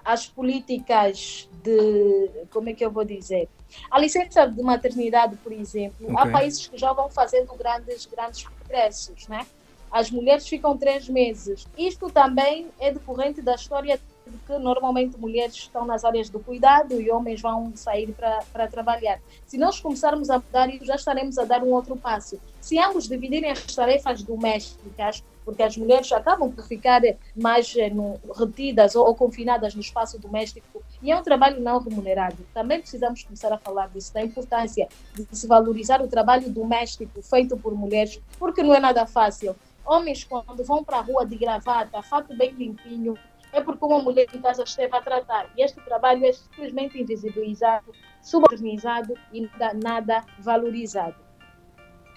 [0.05, 2.47] as políticas de.
[2.53, 3.49] Como é que eu vou dizer?
[3.91, 6.17] A licença de maternidade, por exemplo, okay.
[6.17, 9.45] há países que já vão fazendo grandes, grandes progressos, né?
[9.91, 11.67] As mulheres ficam três meses.
[11.77, 17.01] Isto também é decorrente da história de que normalmente mulheres estão nas áreas do cuidado
[17.01, 19.21] e homens vão sair para trabalhar.
[19.47, 22.39] Se nós começarmos a mudar isso, já estaremos a dar um outro passo.
[22.61, 27.01] Se ambos dividirem as tarefas domésticas, porque as mulheres acabam por ficar
[27.37, 31.79] mais eh, no, retidas ou, ou, confinadas no espaço doméstico e é um trabalho não
[31.79, 32.37] remunerado.
[32.53, 37.57] Também precisamos começar a falar disso, da importância de se valorizar o trabalho doméstico feito
[37.57, 39.55] por mulheres, porque não é nada fácil.
[39.85, 43.17] Homens, quando vão para a rua de gravata, fato bem limpinho,
[43.57, 45.51] é porque uma mulher em casa esteve a tratar.
[45.57, 47.91] E este trabalho é simplesmente invisibilizado,
[48.23, 49.49] subalternizado e
[49.83, 51.17] nada valorizado.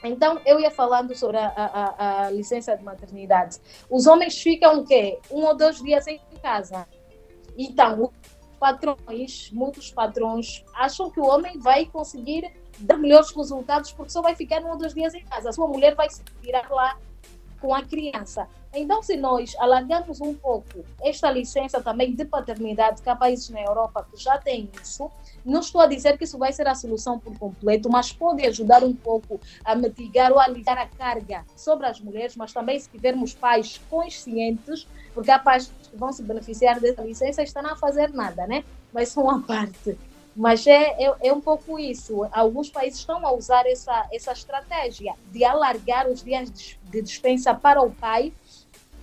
[0.03, 3.57] Então, eu ia falando sobre a, a, a, licença de maternidade.
[3.89, 5.19] Os homens ficam o quê?
[5.31, 6.85] Um ou dois dias em casa.
[7.57, 8.11] Então,
[8.59, 14.35] patrões, muitos patrões, acham que o homem vai conseguir dar melhores resultados porque só vai
[14.35, 15.49] ficar um ou dois dias em casa.
[15.49, 16.97] A sua mulher vai se virar lá
[17.61, 18.47] com a criança.
[18.73, 23.61] Então, se nós alargarmos um pouco esta licença também de paternidade, que há países na
[23.61, 25.09] Europa que já têm isso,
[25.43, 28.83] não estou a dizer que isso vai ser a solução por completo, mas pode ajudar
[28.83, 32.89] um pouco a mitigar ou a aliviar a carga sobre as mulheres, mas também se
[32.89, 37.75] tivermos pais conscientes, porque há pais que vão se beneficiar dessa licença e estão a
[37.75, 38.63] fazer nada, né?
[38.93, 39.97] Mas são a parte.
[40.39, 42.25] Mas é, é, é, um pouco isso.
[42.31, 47.81] Alguns países estão a usar essa, essa estratégia de alargar os dias de dispensa para
[47.81, 48.31] o pai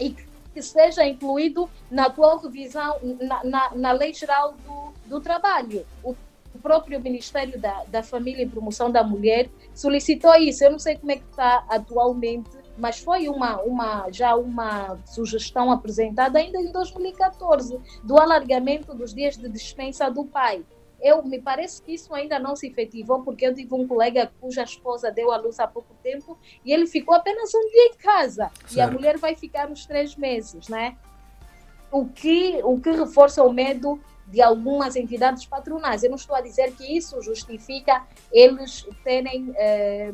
[0.00, 0.16] e
[0.54, 5.84] que seja incluído na atual revisão, na, na, na lei geral do, do trabalho.
[6.02, 6.16] O
[6.62, 10.64] próprio Ministério da, da Família e Promoção da Mulher solicitou isso.
[10.64, 15.70] Eu não sei como é que está atualmente, mas foi uma, uma, já uma sugestão
[15.70, 20.64] apresentada ainda em 2014 do alargamento dos dias de dispensa do pai.
[21.00, 24.62] Eu me parece que isso ainda não se efetivou, porque eu tive um colega cuja
[24.62, 28.50] esposa deu à luz há pouco tempo e ele ficou apenas um dia em casa
[28.66, 28.76] certo.
[28.76, 30.96] e a mulher vai ficar uns três meses, né?
[31.90, 36.02] O que, o que reforça o medo de algumas entidades patronais.
[36.02, 40.12] Eu não estou a dizer que isso justifica eles terem, eh,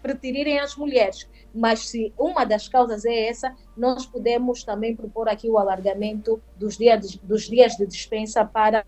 [0.00, 5.48] preterirem as mulheres, mas se uma das causas é essa, nós podemos também propor aqui
[5.48, 8.86] o alargamento dos dias, dos dias de dispensa para,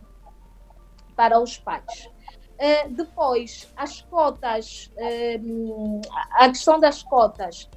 [1.20, 2.08] para os pais.
[2.58, 5.38] Eh, depois, as cotas, eh,
[6.32, 7.68] a questão das cotas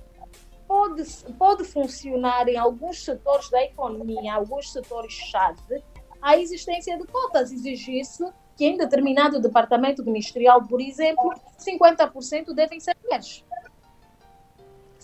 [0.66, 1.04] pode,
[1.38, 5.84] pode funcionar em alguns setores da economia, alguns setores-chave,
[6.22, 7.52] a existência de cotas.
[7.52, 8.24] Exigisse
[8.56, 13.44] que em determinado departamento ministerial, por exemplo, 50% devem ser mulheres.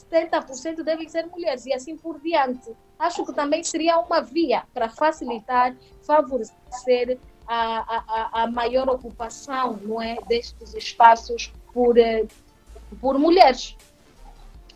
[0.10, 2.74] 70% devem ser mulheres e assim por diante.
[2.98, 7.20] Acho que também seria uma via para facilitar, favorecer
[7.52, 12.28] a, a, a maior ocupação não é, destes espaços por, eh,
[13.02, 13.76] por mulheres.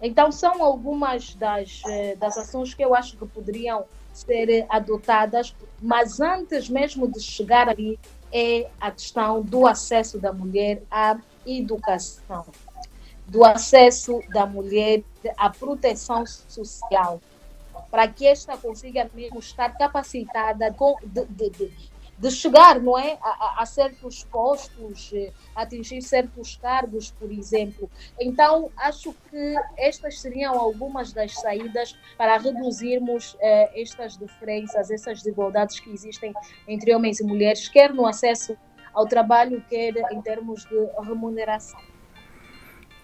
[0.01, 6.19] Então, são algumas das, eh, das ações que eu acho que poderiam ser adotadas, mas
[6.19, 7.99] antes mesmo de chegar ali
[8.31, 12.45] é a questão do acesso da mulher à educação,
[13.27, 15.03] do acesso da mulher
[15.37, 17.21] à proteção social,
[17.91, 21.92] para que esta consiga mesmo estar capacitada de, de, de,
[22.23, 27.89] de chegar não é, a, a, certos postos, eh, atingir certos cargos, por exemplo.
[28.17, 35.81] Então, acho que estas seriam algumas das saídas para reduzirmos eh, estas diferenças, essas desigualdades
[35.81, 36.33] que existem
[36.65, 38.55] entre homens e mulheres, quer no acesso
[38.93, 41.81] ao trabalho, quer em termos de remuneração.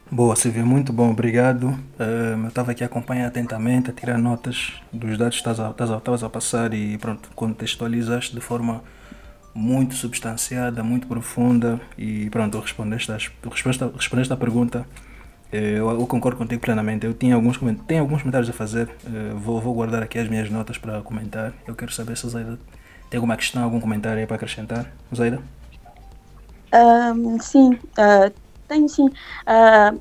[0.10, 1.66] Boa, Silvia, muito bom, obrigado.
[1.66, 6.26] Uh, eu estava aqui a acompanhar atentamente, a tirar notas dos dados que estavas a,
[6.26, 8.82] a passar e pronto, contextualizaste de forma
[9.54, 14.86] muito substanciada, muito profunda e pronto, respondeste, respondeste, respondeste a pergunta.
[15.52, 17.06] Eh, eu, eu, concordo contigo plenamente.
[17.06, 18.90] Eu tinha alguns, tenho alguns comentários a fazer.
[19.06, 21.54] Eh, vou, vou guardar aqui as minhas notas para comentar.
[21.68, 22.60] Eu quero saber se a Zaida
[23.10, 24.86] tem alguma questão, algum comentário aí para acrescentar.
[25.14, 25.42] Zaida?
[26.72, 28.32] Um, sim, uh,
[28.68, 29.08] tenho sim.
[29.08, 30.00] Uh,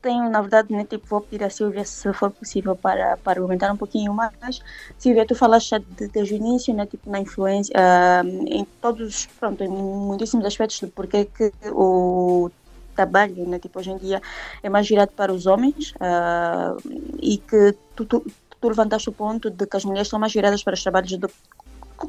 [0.00, 3.72] tenho, na verdade, né, tipo, vou pedir a Silvia, se for possível, para, para argumentar
[3.72, 4.60] um pouquinho mais.
[4.98, 9.62] Silvia, tu falaste de, desde o início, né, tipo, na influência, uh, em todos, pronto,
[9.62, 12.50] em muitíssimos aspectos de porque que o
[12.94, 14.20] trabalho, né, tipo, hoje em dia
[14.62, 16.76] é mais virado para os homens uh,
[17.20, 18.26] e que tu, tu,
[18.60, 21.26] tu levantaste o ponto de que as mulheres são mais viradas para os trabalhos de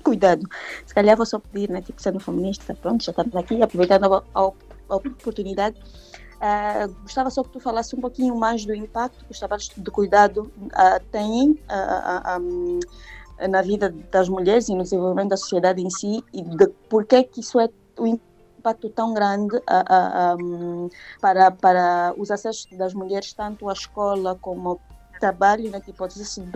[0.04, 0.48] cuidado.
[0.86, 4.24] Se calhar vou só pedir, né, tipo, sendo feminista, pronto, já estamos aqui, aproveitando a,
[4.36, 5.76] a oportunidade,
[6.40, 9.92] Uh, gostava só que tu falasse um pouquinho mais do impacto que os trabalhos de
[9.92, 12.80] cuidado uh, têm uh, um,
[13.50, 16.68] na vida das mulheres e no desenvolvimento da sociedade em si e de
[17.10, 19.58] que que isso é o impacto tão grande
[20.40, 24.80] um, para, para os acessos das mulheres tanto à escola como
[25.20, 26.08] trabalho, né, tipo,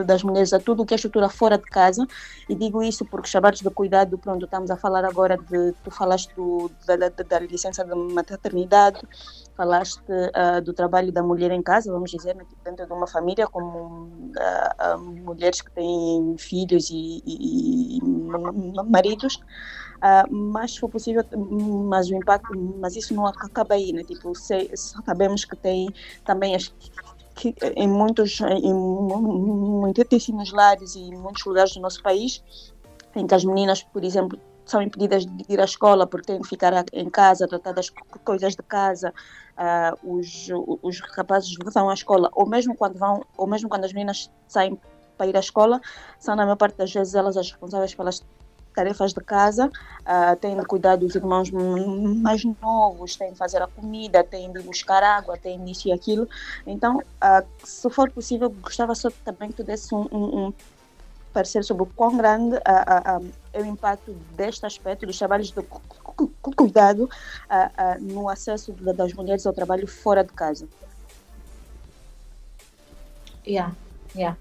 [0.06, 2.08] das mulheres a tudo o que é estrutura fora de casa,
[2.48, 5.92] e digo isso porque os trabalhos de cuidado, pronto, estamos a falar agora de, tu
[5.92, 9.02] falaste do, da, da, da licença de maternidade,
[9.56, 13.48] falaste uh, do trabalho da mulher em casa, vamos dizer, né, dentro de uma família,
[13.48, 18.02] como uh, uh, mulheres que têm filhos e, e, e
[18.90, 19.40] maridos,
[20.30, 21.24] mas se for possível,
[21.88, 24.04] mas o impacto, mas isso não acaba aí, né?
[24.04, 25.88] Tipo, se, sabemos que tem
[26.26, 26.74] também as
[27.36, 32.44] que em muitos, em muitíssimos lares e muitos lugares do nosso país,
[33.16, 36.48] em que as meninas, por exemplo, são impedidas de ir à escola porque têm que
[36.48, 37.90] ficar em casa, tratar das
[38.24, 39.14] coisas de casa,
[39.58, 40.48] uh, os,
[40.82, 44.80] os rapazes vão à escola, ou mesmo quando vão, ou mesmo quando as meninas saem
[45.18, 45.82] para ir à escola,
[46.20, 48.24] são na maior parte das vezes elas as responsáveis pelas
[48.74, 53.68] tarefas de casa, uh, têm de cuidar dos irmãos mais novos, têm de fazer a
[53.68, 56.28] comida, têm de buscar água, têm isso e aquilo.
[56.66, 60.54] Então, uh, se for possível, gostava só também que tu desse um, um, um
[61.32, 65.62] parecer sobre o quão grande uh, é o impacto deste aspecto dos trabalhos de
[66.56, 67.10] cuidado
[68.02, 70.68] no acesso das mulheres ao trabalho fora de casa.
[73.46, 73.76] Yeah.
[74.16, 74.38] Yeah.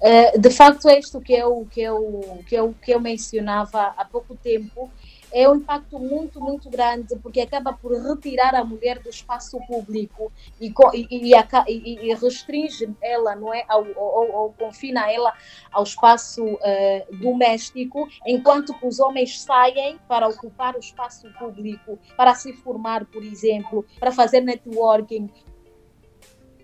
[0.00, 4.04] Uh, de facto, é isto que eu, que, eu, que, eu, que eu mencionava há
[4.04, 4.90] pouco tempo.
[5.32, 10.32] é um impacto muito, muito grande, porque acaba por retirar a mulher do espaço público
[10.60, 13.66] e, e, e, e restringe ela, não é?
[13.68, 15.32] Ou, ou, ou, confina ela
[15.72, 22.34] ao espaço uh, doméstico, enquanto que os homens saem para ocupar o espaço público, para
[22.34, 25.28] se formar, por exemplo, para fazer networking,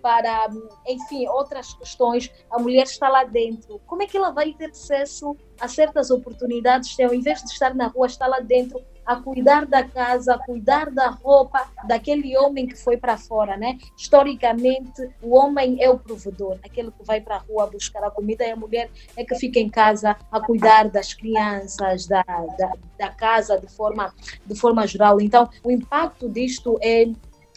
[0.02, 0.48] para,
[0.86, 3.80] enfim, outras questões, a mulher está lá dentro.
[3.86, 7.74] Como é que ela vai ter acesso a certas oportunidades se ao invés de estar
[7.74, 12.66] na rua, está lá dentro a cuidar da casa, a cuidar da roupa daquele homem
[12.66, 13.78] que foi para fora, né?
[13.96, 18.44] Historicamente, o homem é o provedor, aquele que vai para a rua buscar a comida,
[18.44, 23.08] e a mulher é que fica em casa a cuidar das crianças, da, da, da
[23.10, 24.12] casa de forma,
[24.46, 25.20] de forma geral.
[25.20, 27.06] Então, o impacto disto é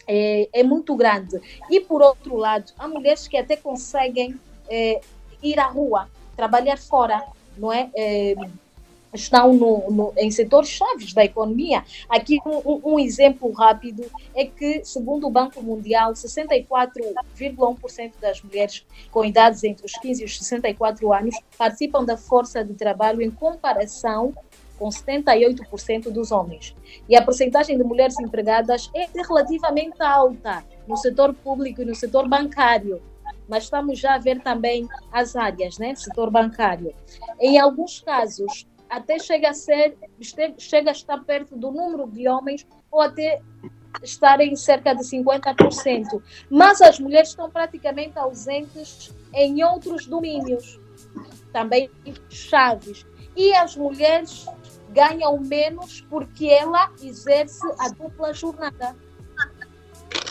[0.06, 1.40] é, é muito grande.
[1.70, 4.38] E, por outro lado, há mulheres que até conseguem
[4.68, 5.00] é,
[5.42, 7.24] ir à rua, trabalhar fora,
[7.56, 7.90] não é?
[7.94, 8.34] é
[9.16, 11.82] estão no, no, em setores chaves da economia.
[12.08, 14.04] Aqui um, um, exemplo rápido
[14.34, 20.24] é que, segundo o Banco Mundial, 64,1% das mulheres com idades entre os 15 e
[20.24, 24.34] os 64 anos participam da força de trabalho em comparação
[24.78, 26.74] com 78% dos homens.
[27.08, 32.28] E a porcentagem de mulheres empregadas é relativamente alta no setor público e no setor
[32.28, 33.02] bancário.
[33.48, 35.94] Mas estamos já a ver também as áreas, né?
[35.94, 36.94] Setor bancário.
[37.40, 39.96] Em alguns casos, até chega a ser,
[40.58, 43.40] chega a estar perto do número de homens ou até
[44.02, 46.22] estar em cerca de 50%.
[46.50, 50.80] Mas as mulheres estão praticamente ausentes em outros domínios,
[51.52, 51.90] também
[52.28, 53.06] chaves.
[53.36, 54.46] E as mulheres
[54.96, 58.96] ganham menos porque ela exerce a dupla jornada.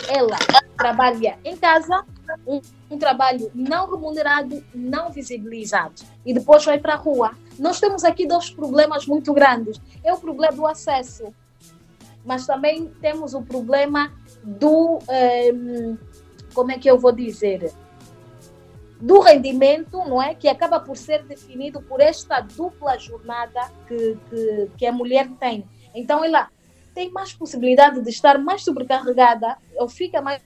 [0.09, 0.37] Ela
[0.75, 2.03] trabalha em casa,
[2.47, 2.59] um,
[2.89, 7.37] um trabalho não remunerado, não visibilizado, e depois vai para a rua.
[7.59, 9.79] Nós temos aqui dois problemas muito grandes.
[10.03, 11.31] É o problema do acesso,
[12.25, 14.11] mas também temos o problema
[14.43, 14.99] do.
[15.53, 15.97] Um,
[16.55, 17.71] como é que eu vou dizer?
[18.99, 20.33] Do rendimento, não é?
[20.33, 25.65] Que acaba por ser definido por esta dupla jornada que, que, que a mulher tem.
[25.93, 26.49] Então, ela
[26.93, 30.41] tem mais possibilidade de estar mais sobrecarregada, ou fica mais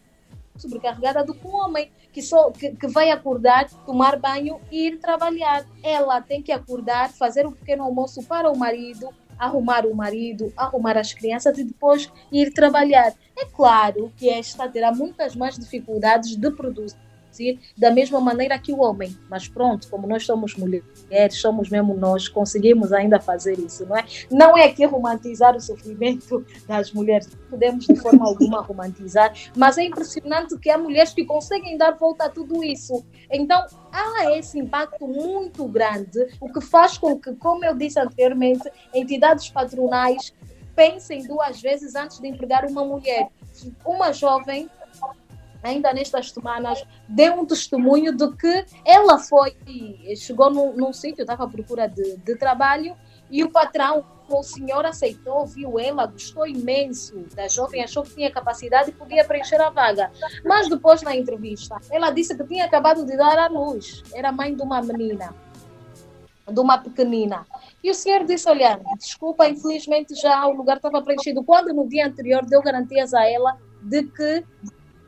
[0.57, 4.97] sobrecarregada do que um homem que só que, que, vai acordar, tomar banho e ir
[4.97, 5.65] trabalhar.
[5.83, 10.97] Ela tem que acordar, fazer um pequeno almoço para o marido, arrumar o marido, arrumar
[10.97, 13.13] as crianças e depois ir trabalhar.
[13.37, 16.97] É claro que esta terá muitas mais dificuldades de produzir
[17.77, 19.15] da mesma maneira que o homem.
[19.29, 24.05] Mas pronto, como nós somos mulheres, somos mesmo nós, conseguimos ainda fazer isso, não é?
[24.31, 29.83] Não é aqui romantizar o sofrimento das mulheres, podemos de forma alguma romantizar, mas é
[29.83, 33.05] impressionante que há mulheres que conseguem dar volta a tudo isso.
[33.31, 38.69] Então, há esse impacto muito grande, o que faz com que, como eu disse anteriormente,
[38.93, 40.33] entidades patronais
[40.75, 43.27] pensem duas vezes antes de empregar uma mulher.
[43.85, 44.69] Uma jovem
[45.61, 49.55] ainda nestas semanas, deu um testemunho de que ela foi,
[50.15, 52.95] chegou num, num sítio, estava à procura de, de trabalho,
[53.29, 58.31] e o patrão, o senhor aceitou, viu ela, gostou imenso da jovem, achou que tinha
[58.31, 60.11] capacidade e podia preencher a vaga.
[60.43, 64.55] Mas depois, na entrevista, ela disse que tinha acabado de dar à luz, era mãe
[64.55, 65.33] de uma menina,
[66.47, 67.45] de uma pequenina.
[67.83, 71.43] E o senhor disse: Olha, desculpa, infelizmente já o lugar estava preenchido.
[71.43, 74.43] Quando no dia anterior deu garantias a ela de que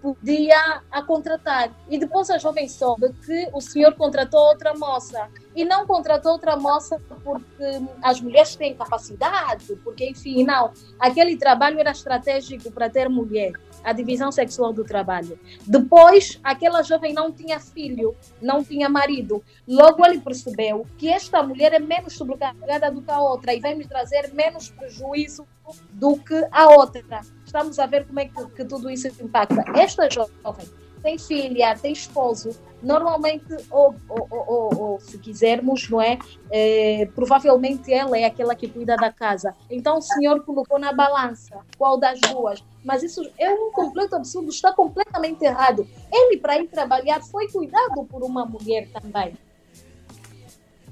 [0.01, 1.71] podia a contratar.
[1.89, 5.29] E depois a jovem soube que o senhor contratou outra moça.
[5.55, 10.71] E não contratou outra moça porque as mulheres têm capacidade, porque, enfim, não.
[10.99, 15.39] Aquele trabalho era estratégico para ter mulher a divisão sexual do trabalho.
[15.65, 19.43] Depois, aquela jovem não tinha filho, não tinha marido.
[19.67, 23.75] Logo ele percebeu que esta mulher é menos sobrecarregada do que a outra e vai
[23.75, 25.47] me trazer menos prejuízo
[25.91, 27.01] do que a outra.
[27.45, 29.63] Estamos a ver como é que, que tudo isso impacta.
[29.75, 30.67] Esta jovem
[31.01, 32.51] tem filha, tem esposo,
[32.81, 36.17] normalmente, ou, ou, ou, ou se quisermos, não é?
[36.49, 37.07] é?
[37.15, 39.55] Provavelmente ela é aquela que cuida da casa.
[39.69, 42.63] Então o senhor colocou na balança qual das duas.
[42.83, 45.87] Mas isso é um completo absurdo, está completamente errado.
[46.11, 49.37] Ele, para ir trabalhar, foi cuidado por uma mulher também.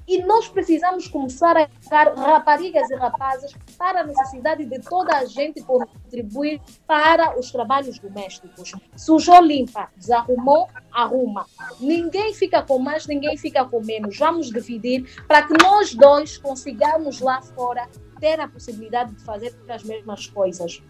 [0.10, 5.24] E nós precisamos começar a educar raparigas e rapazes para a necessidade de toda a
[5.26, 8.72] gente contribuir para os trabalhos domésticos.
[8.98, 9.88] Sujou, limpa.
[9.96, 11.46] Desarrumou, arruma.
[11.80, 14.18] Ninguém fica com mais, ninguém fica com menos.
[14.18, 17.88] Vamos dividir para que nós dois consigamos lá fora
[18.20, 20.82] ter a possibilidade de fazer as mesmas coisas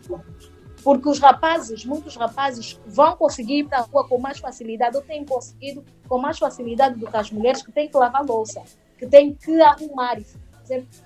[0.81, 5.03] porque os rapazes, muitos rapazes, vão conseguir ir para a rua com mais facilidade, ou
[5.03, 8.63] têm conseguido com mais facilidade do que as mulheres que têm que lavar louça
[8.99, 10.19] que tem que arrumar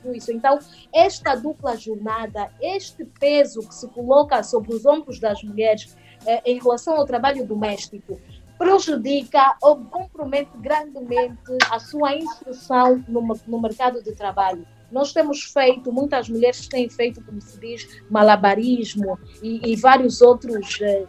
[0.01, 0.31] tudo isso.
[0.31, 0.59] Então,
[0.93, 6.59] esta dupla jornada, este peso que se coloca sobre os ombros das mulheres eh, em
[6.59, 8.19] relação ao trabalho doméstico,
[8.57, 14.65] prejudica ou compromete grandemente a sua inserção no, no mercado de trabalho.
[14.91, 20.79] Nós temos feito, muitas mulheres têm feito, como se diz, malabarismo e, e vários outros.
[20.81, 21.05] Eh,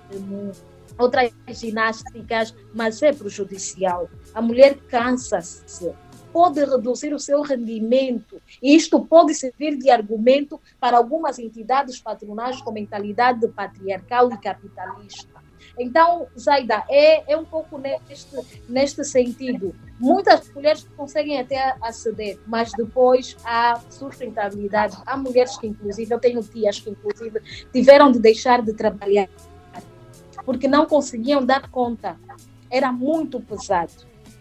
[0.99, 4.09] outras ginásticas, mas é prejudicial.
[4.32, 5.93] A mulher cansa-se,
[6.35, 12.61] pode reduzir o seu rendimento, e isto pode servir de argumento para algumas entidades patronais
[12.61, 15.45] com mentalidade patriarcal e capitalista.
[15.78, 18.37] Então, Zaida, é, é um pouco neste,
[18.68, 19.72] neste sentido.
[20.01, 24.97] Muitas mulheres conseguem até aceder, mas depois há sustentabilidade.
[25.07, 27.41] Há mulheres que, inclusive, eu tenho tias que, inclusive,
[27.72, 29.28] tiveram de deixar de trabalhar
[30.45, 32.18] porque não conseguiam dar conta.
[32.70, 33.93] Era muito pesado.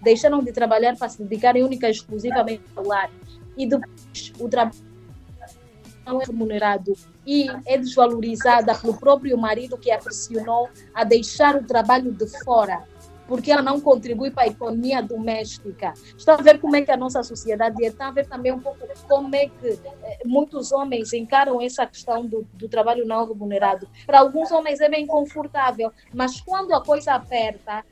[0.04, 3.10] Deixaram de trabalhar para se dedicarem única e exclusivamente ao lar.
[3.58, 4.94] E depois o trabalho
[6.06, 6.94] não é remunerado
[7.26, 12.84] e é desvalorizada pelo próprio marido que a pressionou a deixar o trabalho de fora
[13.28, 15.94] porque ela não contribui para a economia doméstica.
[16.18, 18.60] Está a ver como é que a nossa sociedade é, está a ver também um
[18.60, 23.88] pouco como é que eh, muitos homens encaram essa questão do, do trabalho não remunerado.
[24.06, 27.84] Para alguns homens é bem confortável, mas quando a coisa aperta,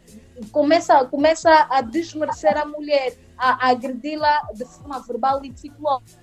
[0.51, 6.20] começa, começa a desmerecer a mulher, a, a agredi-la de forma verbal e psicológica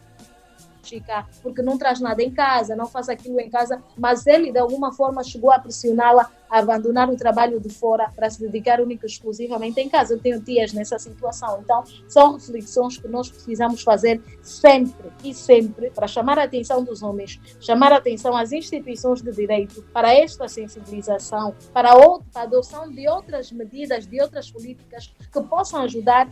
[1.42, 4.92] porque não traz nada em casa, não faz aquilo em casa, mas ele de alguma
[4.92, 9.08] forma chegou a pressioná-la a abandonar o trabalho de fora para se dedicar única e
[9.08, 10.14] exclusivamente em casa.
[10.14, 15.90] Eu tenho tias nessa situação, então são reflexões que nós precisamos fazer sempre e sempre
[15.90, 20.48] para chamar a atenção dos homens, chamar a atenção às instituições de direito para esta
[20.48, 26.28] sensibilização, para a adoção de outras medidas, de outras políticas que possam ajudar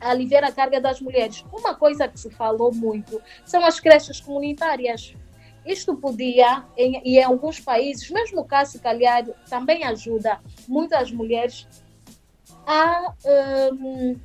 [0.00, 1.44] aliviar a carga das mulheres.
[1.52, 5.14] Uma coisa que se falou muito são as creches comunitárias.
[5.64, 11.66] Isto podia, em, e em alguns países, mesmo cá, se calhar, também ajuda muitas mulheres
[12.64, 13.14] a
[13.72, 14.16] um,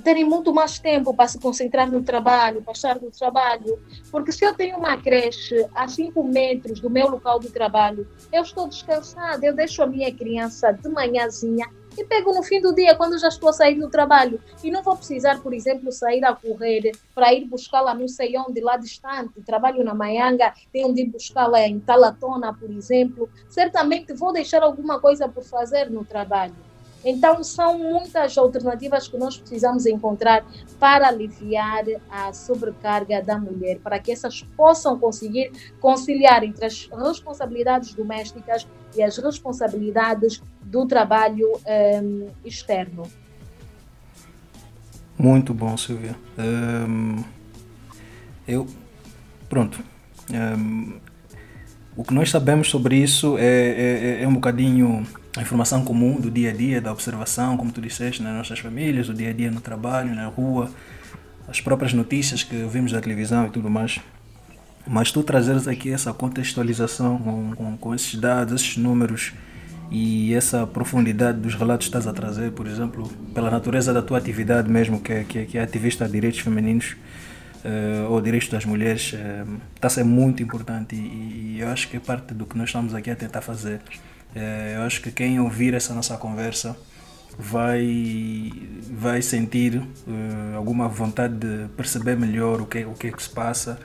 [0.00, 3.78] terem muito mais tempo para se concentrar no trabalho, para estar no trabalho.
[4.10, 8.42] Porque se eu tenho uma creche a 5 metros do meu local de trabalho, eu
[8.42, 11.66] estou descansada, eu deixo a minha criança de manhãzinha
[12.00, 14.40] e pego no fim do dia, quando já estou a sair do trabalho.
[14.62, 18.60] E não vou precisar, por exemplo, sair a correr para ir buscá-la não sei onde,
[18.60, 19.40] lá distante.
[19.42, 23.28] Trabalho na Maianga, tenho de ir buscá-la em Talatona, por exemplo.
[23.48, 26.69] Certamente vou deixar alguma coisa por fazer no trabalho.
[27.04, 30.44] Então, são muitas alternativas que nós precisamos encontrar
[30.78, 37.94] para aliviar a sobrecarga da mulher, para que essas possam conseguir conciliar entre as responsabilidades
[37.94, 43.04] domésticas e as responsabilidades do trabalho um, ehm, externo.
[45.18, 46.16] Muito bom, Silvia.
[46.38, 47.22] Um,
[48.48, 48.66] eu,
[49.48, 49.82] pronto.
[50.30, 50.98] Um,
[51.94, 56.30] o que nós sabemos sobre isso é, é, é, um bocadinho a informação comum do
[56.30, 59.50] dia a dia, da observação, como tu disseste, nas nossas famílias, o dia a dia
[59.50, 60.70] no trabalho, na rua,
[61.46, 64.00] as próprias notícias que vimos da televisão e tudo mais.
[64.86, 69.32] Mas tu trazeres aqui essa contextualização com, com, com esses dados, esses números
[69.90, 74.18] e essa profundidade dos relatos que estás a trazer, por exemplo, pela natureza da tua
[74.18, 76.96] atividade mesmo, que é, que é, que é ativista de direitos femininos
[77.64, 81.88] uh, ou direitos das mulheres, uh, está a ser muito importante e, e, eu acho
[81.88, 83.80] que é parte do que nós estamos aqui a tentar fazer.
[84.34, 86.76] Uh, eu acho que quem ouvir essa nossa conversa
[87.38, 88.52] vai,
[88.90, 89.82] vai sentir
[90.54, 93.78] alguma vontade de perceber melhor o que, o que é que se passa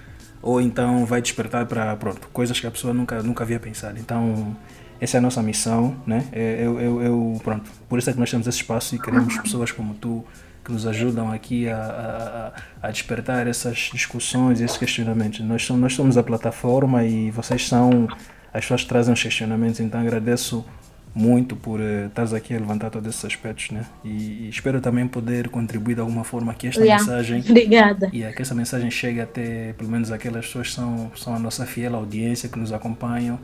[0.45, 3.97] ou então vai despertar para pronto, coisas que a pessoa nunca, nunca havia pensado.
[3.99, 4.55] Então,
[5.01, 6.27] essa é a nossa missão, né?
[6.31, 9.35] É, eu, eu, eu, pronto, por isso é que nós temos esse espaço e queremos
[9.39, 10.23] pessoas como tu
[10.63, 15.39] que nos ajudam aqui a, a, a despertar essas discussões esses questionamentos.
[15.41, 18.07] Nós somos, nós somos a plataforma e vocês são
[18.55, 20.65] as pessoas trazem os questionamentos, então agradeço
[21.13, 23.85] muito por uh, estás aqui a levantar todos esses aspectos, né?
[24.01, 27.03] E, e, espero também poder contribuir de alguma forma que esta yeah.
[27.03, 27.43] mensagem.
[27.49, 28.09] Obrigada.
[28.13, 31.65] E que essa mensagem chegue até pelo menos aquelas pessoas que são, são a nossa
[31.65, 33.37] fiel audiência que nos acompanham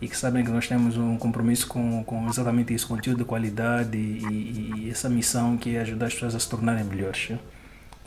[0.00, 3.98] e que sabem que nós temos um compromisso com, com exatamente isso, conteúdo de qualidade
[3.98, 7.32] e, e, e essa missão que é ajudar as pessoas a se tornarem melhores.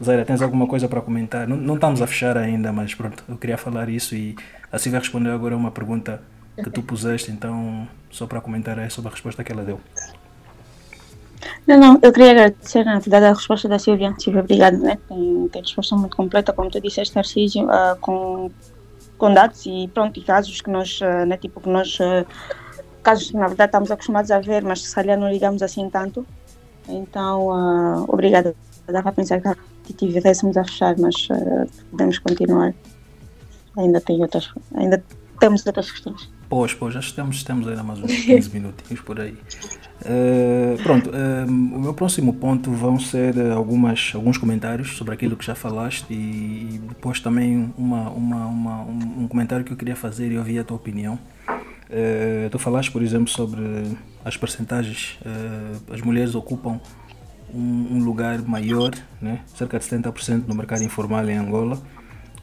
[0.03, 1.47] Zaira, tens alguma coisa para comentar?
[1.47, 4.35] Não, não estamos a fechar ainda, mas pronto, eu queria falar isso e
[4.71, 6.21] a Silvia respondeu agora uma pergunta
[6.63, 9.79] que tu puseste, então só para comentar aí sobre a resposta que ela deu.
[11.67, 14.13] Não, não, eu queria agradecer na verdade a resposta da Silvia.
[14.17, 14.97] Silvia, obrigado, né?
[15.07, 18.49] Tem, tem resposta muito completa, como tu disseste, Narciso, uh, com
[19.17, 22.25] com dados e pronto, e casos que nós, eh, né, tipo, que nós, eh,
[23.01, 26.25] casos que na verdade estamos acostumados a ver, mas se calhar não ligamos assim tanto.
[26.87, 28.55] Então, uh, obrigada.
[28.85, 29.41] Dá para pensar
[29.83, 32.73] que tivéssemos a fechar, mas uh, podemos continuar.
[33.77, 35.03] Ainda tem outras, ainda
[35.39, 36.29] temos outras questões.
[36.49, 39.37] Pois, pois, que temos, temos ainda mais uns 15 minutinhos por aí.
[40.01, 45.45] Uh, pronto, uh, o meu próximo ponto vão ser algumas, alguns comentários sobre aquilo que
[45.45, 50.31] já falaste e depois também uma, uma, uma um, um, comentário que eu queria fazer
[50.31, 51.19] e ouvir a tua opinião.
[51.89, 53.61] Uh, tu falaste, por exemplo, sobre
[54.23, 55.17] as percentagens.
[55.91, 56.79] as mulheres ocupam
[57.53, 58.91] um, um lugar maior,
[59.21, 59.39] né?
[59.55, 61.81] cerca de 70% no mercado informal em Angola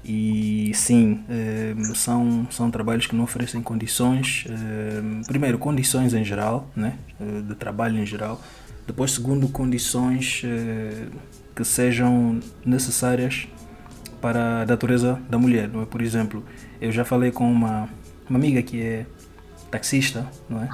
[0.05, 6.71] e sim, eh, são, são trabalhos que não oferecem condições, eh, primeiro, condições em geral,
[6.77, 8.41] né, eh, de trabalho em geral,
[8.87, 10.43] depois, segundo, condições
[11.57, 13.49] que sejam necessárias
[14.21, 15.69] para a natureza da mulher.
[15.69, 15.87] Não é?
[15.87, 16.45] Por exemplo,
[16.79, 17.89] eu já falei com uma,
[18.29, 19.07] uma amiga que é
[19.71, 20.69] taxista, não é?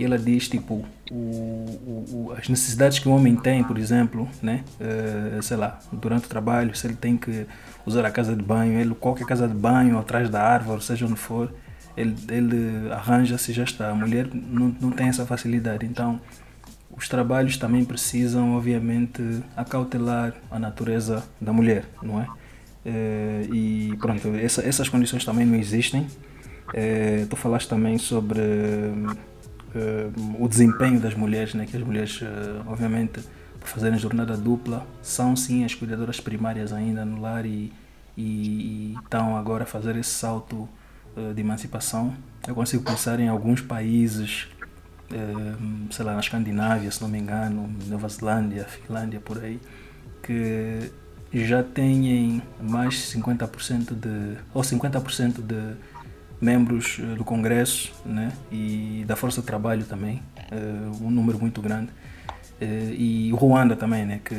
[0.00, 4.64] E ela diz tipo o, o, as necessidades que o homem tem, por exemplo, né?
[4.80, 7.46] Uh, sei lá, durante o trabalho, se ele tem que
[7.84, 11.16] usar a casa de banho, ele qualquer casa de banho atrás da árvore, seja onde
[11.16, 11.52] for,
[11.94, 13.90] ele, ele arranja-se e já está.
[13.90, 16.18] A mulher não, não tem essa facilidade, então
[16.96, 19.22] os trabalhos também precisam, obviamente,
[19.54, 22.26] acautelar a natureza da mulher, não é?
[22.86, 26.06] Uh, e pronto, essa, essas condições também não existem.
[26.68, 28.40] Uh, tu falaste também sobre
[30.38, 31.66] o desempenho das mulheres, né?
[31.66, 33.20] que as mulheres, uh, obviamente,
[33.58, 37.72] para fazerem jornada dupla, são sim as cuidadoras primárias ainda no lar e,
[39.02, 40.68] estão agora a fazer esse salto
[41.16, 42.14] uh, de emancipação.
[42.46, 44.48] Eu consigo pensar em alguns países,
[45.90, 49.60] sei lá, na Escandinávia, se não me engano, Nova Zelândia, Finlândia, por aí,
[50.22, 50.90] que
[51.32, 55.76] já têm mais 50% de, ou 50% de
[56.40, 61.60] membros eh, do Congresso né, e da Força de Trabalho também, uh, um número muito
[61.60, 61.90] grande.
[62.60, 64.34] Uh, e o Ruanda também, né, que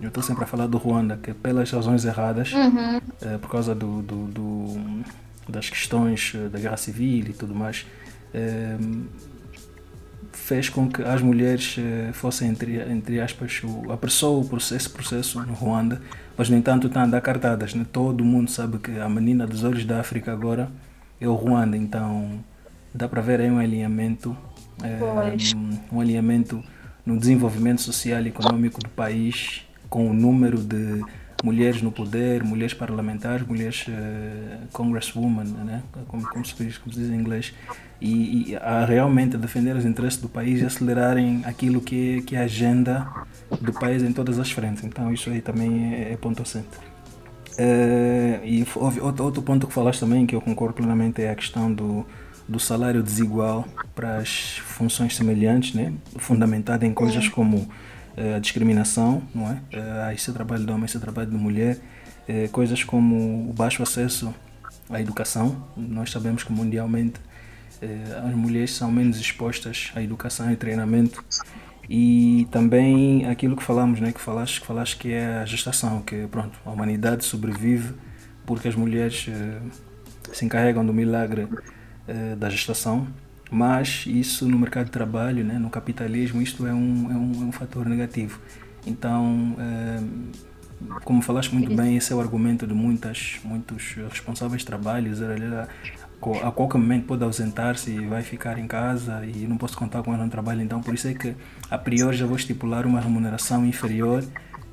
[0.00, 2.98] eu estou sempre a falar do Ruanda, que pelas razões erradas, uhum.
[2.98, 5.04] uh, por causa do, do, do,
[5.48, 7.86] das questões da guerra civil e tudo mais,
[10.32, 11.76] fez com que as mulheres
[12.12, 16.02] fossem, entre, entre aspas, apressou o processo, esse processo no Ruanda,
[16.36, 17.72] mas no entanto está a dar cartadas.
[17.72, 17.86] Né?
[17.90, 20.68] Todo mundo sabe que a menina dos olhos da África agora
[21.20, 22.44] é o Ruanda, então
[22.94, 24.36] dá para ver aí um alinhamento,
[24.82, 24.98] é,
[25.92, 26.62] um alinhamento
[27.04, 31.02] no desenvolvimento social e econômico do país, com o número de
[31.44, 35.82] mulheres no poder, mulheres parlamentares, mulheres uh, congresswoman, né?
[36.08, 37.54] como, como, se diz, como se diz em inglês,
[38.00, 42.40] e, e, a realmente defender os interesses do país e acelerarem aquilo que, que é
[42.40, 43.06] a agenda
[43.60, 44.82] do país em todas as frentes.
[44.82, 46.95] Então isso aí também é, é ponto assente.
[47.58, 48.66] Uh, e
[49.00, 52.06] outro, ponto que falaste também, que eu concordo plenamente, é a questão do,
[52.48, 55.92] do salário desigual para as funções semelhantes, né?
[56.18, 59.54] fundamentada em coisas como uh, a discriminação, não é?
[59.54, 61.78] Uh, esse trabalho de homem, esse trabalho de mulher,
[62.28, 64.34] uh, coisas como o baixo acesso
[64.90, 65.66] à educação.
[65.76, 67.20] Nós sabemos que mundialmente
[68.26, 71.22] as mulheres são menos expostas à educação e treinamento
[71.88, 76.26] e também aquilo que falamos, né, que falaste, que falaste que é a gestação, que
[76.26, 77.94] pronto, a humanidade sobrevive
[78.44, 79.70] porque as mulheres uh,
[80.32, 83.06] se encarregam do milagre uh, da gestação,
[83.50, 87.44] mas isso no mercado de trabalho, né, no capitalismo, isto é um, é um, é
[87.46, 88.40] um fator negativo.
[88.86, 94.66] Então, uh, como falaste muito bem, esse é o argumento de muitas, muitos responsáveis de
[94.66, 95.10] trabalho,
[96.42, 100.12] a qualquer momento pode ausentar-se e vai ficar em casa e não posso contar com
[100.12, 100.62] ela no trabalho.
[100.62, 101.34] Então, por isso é que
[101.70, 104.24] a priori já vou estipular uma remuneração inferior,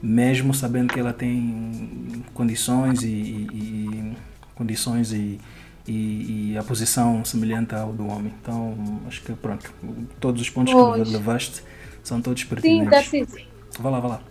[0.02, 4.18] mesmo sabendo que ela tem condições e, e, e
[4.56, 5.39] condições e,
[5.88, 8.34] e, a posição semelhante ao do homem.
[8.41, 8.76] Então,
[9.08, 9.72] acho que pronto,
[10.20, 11.08] todos os pontos pois.
[11.08, 11.64] que levaste
[12.04, 13.10] são todos pertinentes.
[13.10, 13.46] Sim, sim.
[13.80, 14.22] Vá lá, vá lá.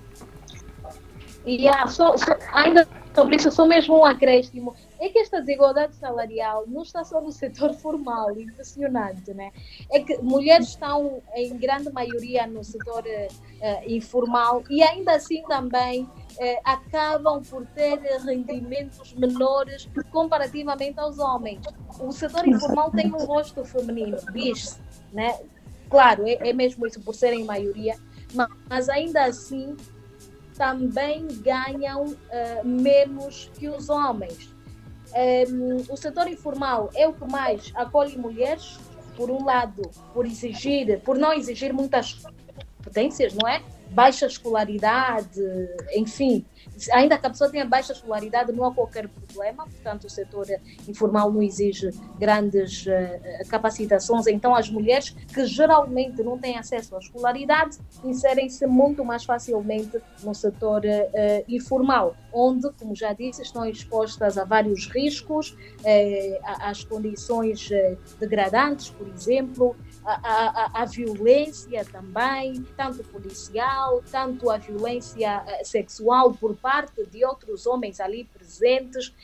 [1.46, 6.64] Yeah, só, só, ainda sobre isso, só mesmo um acréscimo é que esta desigualdade salarial
[6.68, 9.50] não está só no setor formal, impressionante, né?
[9.90, 16.04] É que mulheres estão em grande maioria no setor uh, informal e ainda assim também
[16.04, 21.60] uh, acabam por ter rendimentos menores comparativamente aos homens.
[21.98, 24.80] O setor informal tem um rosto feminino, diz
[25.12, 25.36] né?
[25.90, 27.96] Claro, é, é mesmo isso por serem maioria,
[28.32, 29.76] mas, mas ainda assim
[30.56, 32.16] também ganham
[32.64, 34.51] menos que os homens.
[35.14, 38.78] Um, o setor informal é o que mais acolhe mulheres,
[39.16, 39.82] por um lado,
[40.14, 42.22] por exigir, por não exigir muitas
[42.82, 43.62] potências, não é?
[43.92, 45.40] baixa escolaridade,
[45.94, 46.44] enfim,
[46.92, 50.46] ainda que a pessoa tenha baixa escolaridade, não há qualquer problema, portanto, o setor
[50.88, 56.98] informal não exige grandes uh, capacitações, então as mulheres que geralmente não têm acesso à
[56.98, 64.38] escolaridade inserem-se muito mais facilmente no setor uh, informal, onde, como já disse, estão expostas
[64.38, 67.68] a vários riscos, uh, às condições
[68.18, 76.34] degradantes, por exemplo, a, a, a, violência também, tanto policial, tanto a violência eh, sexual
[76.34, 79.14] por parte de outros homens ali presentes.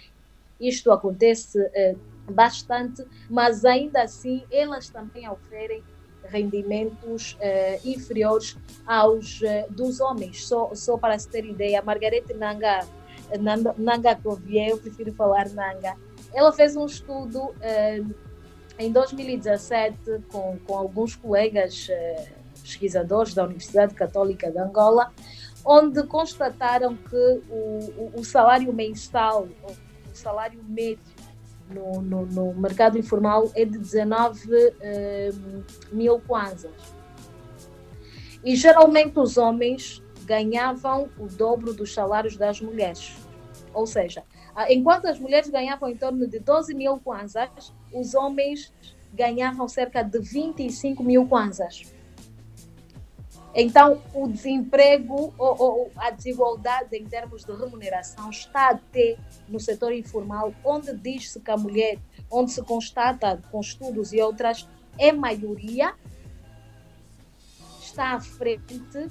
[0.61, 1.97] Isto acontece eh,
[2.31, 5.83] bastante, mas ainda assim elas também oferem
[6.25, 8.57] rendimentos eh, inferiores
[8.87, 10.47] aos eh, dos homens.
[10.47, 12.87] Só, só para se ter ideia, Margarete Nanga,
[13.41, 15.97] Nanga, Nanga Covier, eu prefiro falar Nanga,
[16.33, 18.03] ela fez um estudo eh,
[18.79, 19.99] em 2017,
[20.31, 22.29] com, com alguns colegas eh,
[22.63, 25.13] pesquisadores da Universidade Católica de Angola,
[25.65, 31.01] onde constataram que o, o, salário mensal, o salário médio
[31.71, 35.31] no, no, no, mercado informal é de 19 eh,
[35.93, 36.73] mil kwanzas.
[38.45, 43.17] E geralmente os homens ganhavam o dobro dos salários das mulheres.
[43.75, 44.23] Ou seja,
[44.69, 48.73] enquanto as mulheres ganhavam em torno de 12 mil kwanzas, os homens
[49.13, 51.93] ganhavam cerca de 25 mil kwanzas.
[53.55, 59.17] Então, o desemprego ou, ou, a desigualdade em termos de remuneração está até
[59.49, 61.99] no setor informal, onde diz-se que a mulher,
[62.31, 64.69] onde se constata com estudos e outras,
[64.99, 65.95] é maioria,
[67.81, 69.09] está à frente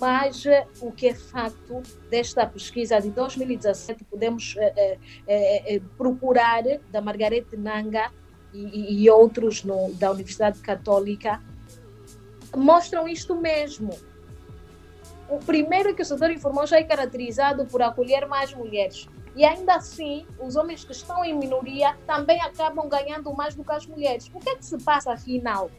[0.00, 0.44] mas
[0.80, 7.56] o que é facto desta pesquisa de 2017, podemos é, é, é, procurar da Margarete
[7.56, 8.10] Nanga
[8.52, 11.40] e, e outros no, da Universidade Católica,
[12.54, 13.90] mostram isto mesmo.
[15.28, 19.08] O primeiro que o setor informal já é caracterizado por acolher mais mulheres.
[19.36, 23.72] E ainda assim, os homens que estão em minoria também acabam ganhando mais do que
[23.72, 24.30] as mulheres.
[24.32, 25.70] O que é que se passa afinal?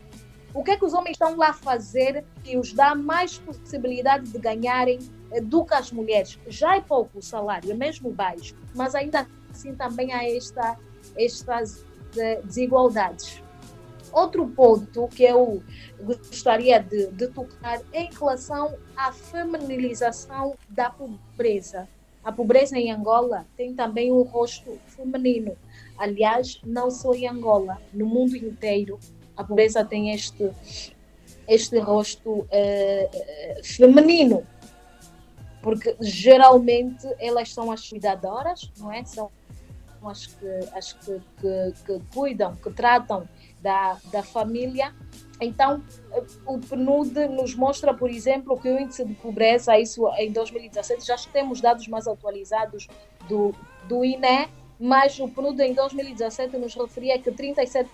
[0.55, 4.31] O que é que os homens estão lá a fazer que os dá mais possibilidade
[4.31, 4.99] de ganharem
[5.29, 6.39] eh, do que as mulheres?
[6.47, 10.79] Já é pouco o salário, é mesmo baixo, mas ainda assim também há esta,
[11.17, 11.85] estas
[12.17, 13.43] eh, desigualdades.
[14.13, 15.61] Outro ponto que eu
[16.01, 21.85] gostaria de, de tocar é em relação à feminilização da pobreza.
[22.23, 25.57] A pobreza em Angola tem também um rosto feminino.
[25.97, 28.97] Aliás, não só em Angola, no mundo inteiro,
[29.35, 30.51] a pobreza tem este,
[31.47, 33.09] este rosto eh,
[33.63, 34.45] feminino,
[35.61, 39.03] porque geralmente elas são as cuidadoras, não é?
[39.03, 39.31] São
[40.05, 43.27] as que, as que, que, que cuidam, que tratam
[43.61, 44.93] da, da família.
[45.41, 50.31] Então, eh, o PNUD nos mostra, por exemplo, que o índice de pobreza, isso em
[50.31, 52.87] 2017, já temos dados mais atualizados
[53.27, 53.53] do,
[53.87, 54.47] do INE,
[54.79, 57.87] mas o PNUD em 2017 nos referia que 37%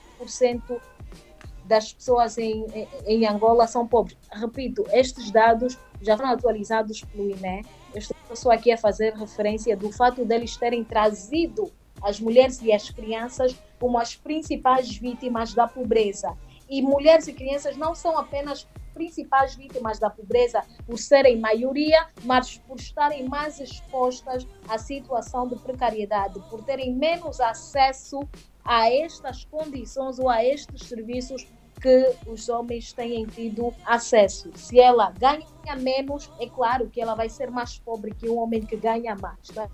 [1.71, 4.17] das pessoas em, em, em, Angola são pobres.
[4.29, 7.63] Repito, estes dados já foram atualizados pelo INE.
[7.93, 12.73] Eu estou só aqui a fazer referência do fato deles terem trazido as mulheres e
[12.73, 16.37] as crianças como as principais vítimas da pobreza.
[16.69, 22.57] E mulheres e crianças não são apenas principais vítimas da pobreza por serem maioria, mas
[22.57, 28.19] por estarem mais expostas à situação de precariedade, por terem menos acesso
[28.63, 31.47] a estas condições ou a estes serviços
[31.81, 34.51] que os homens têm tido acesso.
[34.55, 38.61] Se ela ganha menos, é claro que ela vai ser mais pobre que um homem
[38.61, 39.47] que ganha mais.
[39.47, 39.67] Tá?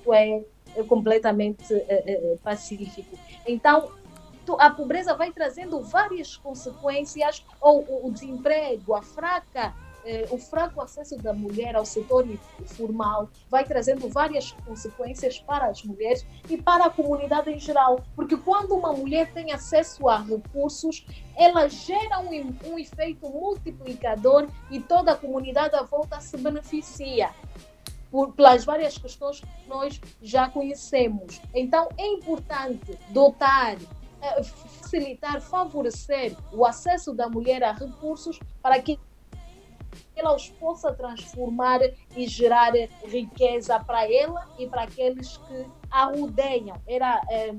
[0.00, 0.42] Isso é,
[0.74, 3.18] é completamente é, é, pacífico.
[3.46, 3.90] Então,
[4.58, 9.74] a pobreza vai trazendo várias consequências, ou o desemprego, a fraca
[10.04, 12.26] eh, o fraco acesso da mulher ao setor
[12.66, 18.36] formal vai trazendo várias consequências para as mulheres e para a comunidade em geral, porque
[18.36, 25.12] quando uma mulher tem acesso a recursos, ela gera um, um efeito multiplicador e toda
[25.12, 27.30] a comunidade à volta se beneficia.
[28.10, 31.40] Por, pelas várias questões que nós já conhecemos.
[31.52, 33.76] Então, é importante dotar
[34.22, 38.98] eh, facilitar, favorecer o acesso da mulher a recursos para que
[40.16, 41.80] ela os possa transformar
[42.16, 42.72] e gerar
[43.04, 46.76] riqueza para ela e para aqueles que a rodeiam.
[46.86, 47.54] Era é,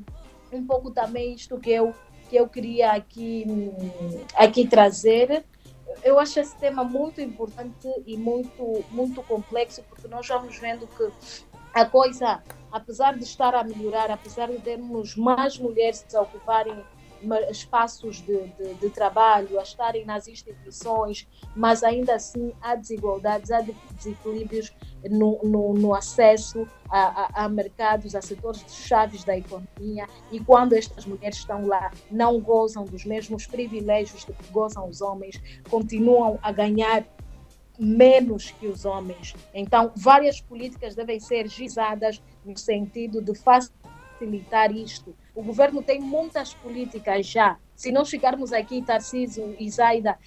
[0.51, 1.93] um pouco também isto que eu,
[2.29, 3.45] que eu queria aqui,
[4.35, 5.45] aqui trazer.
[6.03, 11.11] Eu acho esse tema muito importante e muito, muito complexo, porque nós vamos vendo que
[11.73, 16.83] a coisa, apesar de estar a melhorar, apesar de termos mais mulheres a ocuparem
[17.49, 23.61] espaços de, de, de, trabalho, a estarem nas instituições, mas ainda assim há desigualdades, há
[23.95, 24.73] desequilíbrios
[25.09, 30.73] no, no, no acesso a, a, a, mercados, a setores chaves da economia, e quando
[30.73, 36.51] estas mulheres estão lá, não gozam dos mesmos privilégios que gozam os homens, continuam a
[36.51, 37.05] ganhar
[37.79, 39.35] menos que os homens.
[39.53, 45.15] Então, várias políticas devem ser gizadas no sentido de facilitar isto.
[45.35, 47.57] O governo tem muitas políticas já.
[47.75, 50.17] Se não chegarmos aqui, Tarcísio e Zaida,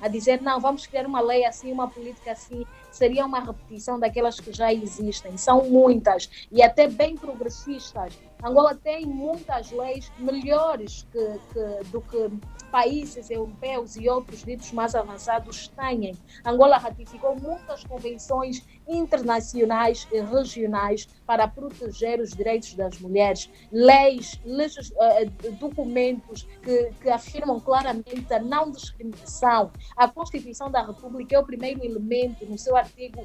[0.00, 4.38] a dizer, não, vamos criar uma lei assim, uma política assim, seria uma repetição daquelas
[4.38, 5.36] que já existem.
[5.36, 8.16] São muitas e até bem progressistas.
[8.42, 12.30] Angola tem muitas leis melhores que, que, do que
[12.74, 16.12] países europeus e outros ditos mais avançados têm.
[16.44, 24.74] Angola ratificou muitas convenções internacionais e regionais para proteger os direitos das mulheres, leis, leis
[24.76, 29.70] uh, documentos que, que afirmam claramente a não discriminação.
[29.96, 33.24] A Constituição da República é o primeiro elemento no seu artigo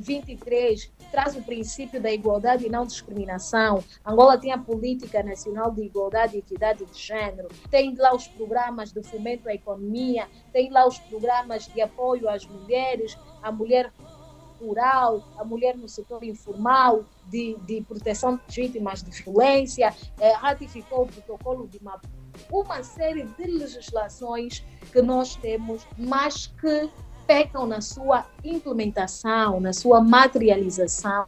[0.00, 3.82] 23 traz o princípio da igualdade e não discriminação.
[4.04, 8.92] Angola tem a política nacional de igualdade e equidade de gênero, tem lá os programas
[8.92, 13.92] de fomento à economia, tem lá os programas de apoio às mulheres, a mulher
[14.60, 21.02] rural, a mulher no setor informal, de, de proteção de vítimas de violência, eh, ratificou
[21.02, 22.24] o protocolo de Maputo.
[22.50, 26.90] Uma série de legislações que nós temos, mas que
[27.26, 31.26] pecam na sua implementação, na sua materialização.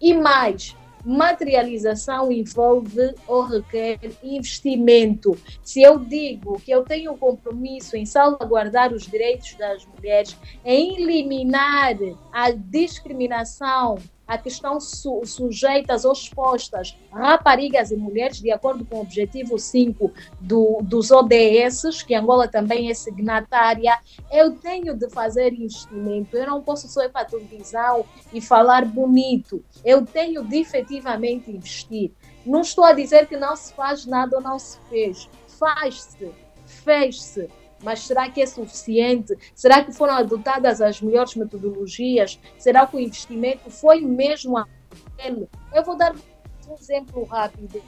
[0.00, 5.38] E mais, materialização envolve ou requer investimento.
[5.62, 11.00] Se eu digo que eu tenho um compromisso em salvaguardar os direitos das mulheres, em
[11.00, 11.96] eliminar
[12.32, 13.98] a discriminação
[14.28, 19.58] a que estão su sujeitas ou expostas raparigas e mulheres, de acordo com o objetivo
[19.58, 23.98] 5 do, dos ODS, que Angola também é signatária,
[24.30, 26.36] eu tenho de fazer investimento.
[26.36, 29.64] Eu não posso só ir para a e falar bonito.
[29.84, 32.12] Eu tenho de efetivamente investir.
[32.44, 35.28] Não estou a dizer que não se faz nada ou não se fez.
[35.46, 36.30] Faz-se,
[36.66, 37.48] fez-se
[37.82, 39.36] mas será que é suficiente?
[39.54, 42.38] Será que foram adotadas as melhores metodologias?
[42.58, 45.48] Será que o investimento foi mesmo aquele?
[45.74, 47.82] Eu vou dar um exemplo rápido.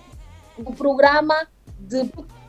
[0.59, 1.47] O programa
[1.79, 2.41] de proteção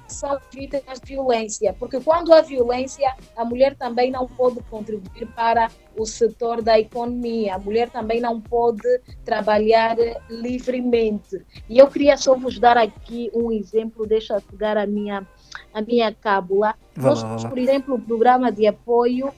[0.51, 6.05] vítimas de violência, porque quando há violência, a mulher também não pode contribuir para o
[6.05, 9.95] setor da economia, a mulher também não pode trabalhar
[10.29, 11.41] livremente.
[11.69, 15.25] E eu queria só vos dar aqui um exemplo, deixa eu pegar a minha
[15.73, 16.75] a minha cábula.
[16.95, 19.33] Nós temos, por exemplo, o programa de apoio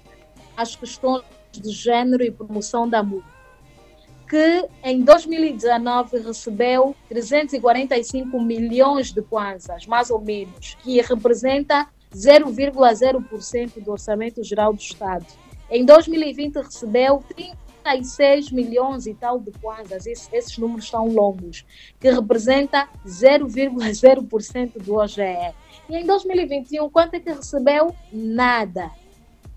[0.55, 3.23] às questões de género e promoção da mulher,
[4.27, 13.91] que em 2019 recebeu 345 milhões de kwanzas, mais ou menos, que representa 0,0% do
[13.91, 15.25] orçamento geral do Estado.
[15.69, 17.23] Em 2020 recebeu
[17.83, 21.65] 36 milhões e tal de kwanzas, esses, esses números são longos,
[21.99, 25.53] que representa 0,0% do OGE.
[25.89, 27.93] E em 2021, quanto é que recebeu?
[28.11, 28.89] Nada.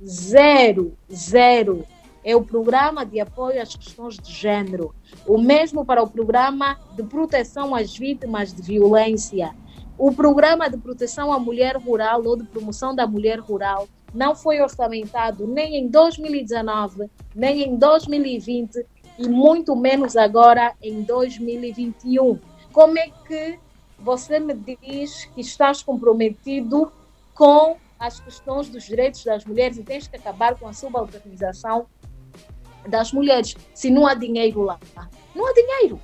[0.04, 0.96] Zero.
[1.12, 1.86] Zero.
[2.24, 4.92] É o programa de apoio às questões de gênero.
[5.26, 9.54] O mesmo para o programa de proteção às vítimas de violência.
[9.96, 14.60] O programa de proteção à mulher rural ou de promoção da mulher rural não foi
[14.60, 18.84] orçamentado nem em 2019, nem em 2020
[19.18, 22.38] e muito menos agora em 2021.
[22.72, 23.58] Como é que
[23.98, 26.90] você me diz que estás comprometido
[27.34, 31.86] com as questões dos direitos das mulheres e tens que acabar com a subalternização
[32.86, 33.54] das mulheres.
[33.74, 34.78] Se não há dinheiro lá,
[35.34, 36.00] não há dinheiro.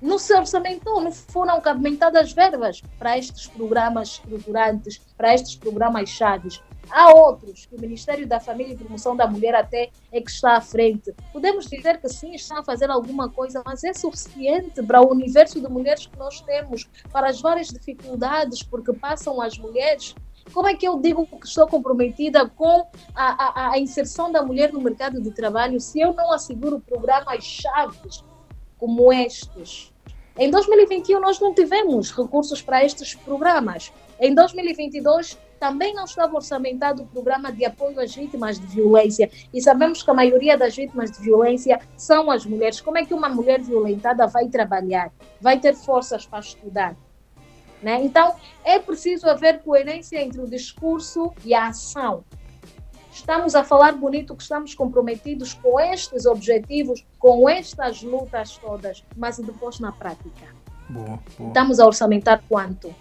[0.00, 6.60] Não se orçamentou, não foram cabimentadas verbas para estes programas estruturantes, para estes programas chaves.
[6.90, 10.60] Há outros o Ministério da Família e Promoção da Mulher até é que está à
[10.60, 11.12] frente.
[11.32, 15.60] Podemos dizer que sim, estão a fazer alguma coisa, mas é suficiente para o universo
[15.60, 20.14] de mulheres que nós temos, para as várias dificuldades porque passam as mulheres.
[20.52, 24.72] Como é que eu digo que estou comprometida com a, a, a inserção da mulher
[24.72, 28.22] no mercado de trabalho se eu não asseguro programas chaves
[28.78, 29.92] como estes?
[30.36, 33.92] Em 2021 nós não tivemos recursos para estes programas.
[34.18, 39.30] Em 2022 também não estava orçamentado o programa de apoio às vítimas de violência.
[39.50, 42.82] E sabemos que a maioria das vítimas de violência são as mulheres.
[42.82, 45.10] Como é que uma mulher violentada vai trabalhar?
[45.40, 46.94] Vai ter forças para estudar?
[47.82, 48.02] Né?
[48.04, 52.24] Então, é preciso haver coerência entre o discurso e a ação.
[53.10, 59.38] Estamos a falar bonito que estamos comprometidos com estes objetivos, com estas lutas todas, mas
[59.38, 60.46] depois na prática.
[60.90, 61.48] Boa, boa.
[61.48, 62.94] Estamos a orçamentar quanto?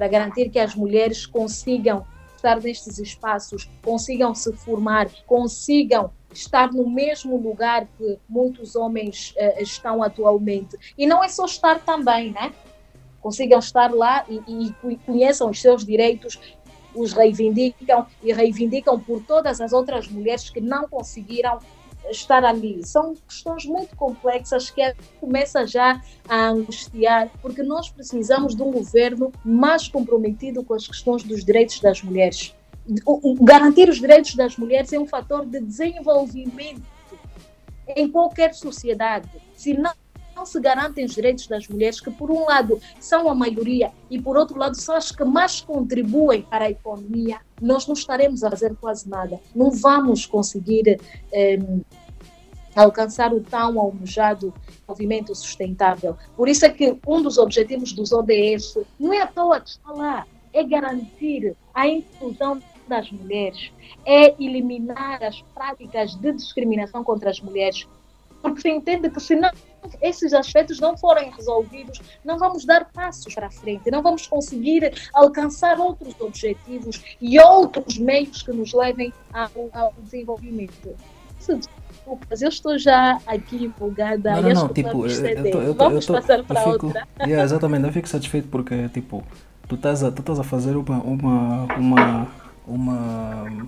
[0.00, 6.88] Para garantir que as mulheres consigam estar nestes espaços, consigam se formar, consigam estar no
[6.88, 10.74] mesmo lugar que muitos homens uh, estão atualmente.
[10.96, 12.50] E não é só estar também, né?
[13.20, 16.40] Consigam estar lá e, e conheçam os seus direitos,
[16.94, 21.58] os reivindicam e reivindicam por todas as outras mulheres que não conseguiram
[22.08, 22.84] estar ali.
[22.86, 29.32] São questões muito complexas que começa já a angustiar, porque nós precisamos de um governo
[29.44, 32.54] mais comprometido com as questões dos direitos das mulheres.
[33.42, 36.82] Garantir os direitos das mulheres é um fator de desenvolvimento
[37.96, 39.28] em qualquer sociedade.
[39.54, 39.92] Se não
[40.40, 44.18] não se garantem os direitos das mulheres, que por um lado são a maioria e
[44.18, 48.48] por outro lado são as que mais contribuem para a economia, nós não estaremos a
[48.48, 49.38] fazer quase nada.
[49.54, 50.98] Não vamos conseguir
[51.30, 51.58] eh,
[52.74, 54.54] alcançar o tão almejado
[54.88, 56.16] movimento sustentável.
[56.34, 59.92] Por isso é que um dos objetivos dos ODS não é à toa que está
[59.92, 63.70] lá, é garantir a inclusão das mulheres,
[64.06, 67.86] é eliminar as práticas de discriminação contra as mulheres,
[68.40, 69.50] porque se entende que se não
[70.00, 75.78] esses aspectos não forem resolvidos, não vamos dar passos para frente, não vamos conseguir alcançar
[75.78, 80.94] outros objetivos e outros meios que nos levem ao, ao desenvolvimento.
[81.38, 84.32] Desculpas, eu estou já aqui empolgada.
[84.36, 87.08] Não, não, não tipo, eu, eu, eu, vamos tô, passar para fico, outra.
[87.20, 89.24] Yeah, exatamente, eu fico satisfeito porque, tipo,
[89.68, 92.28] tu estás a, tu estás a fazer uma, uma, uma,
[92.66, 93.66] uma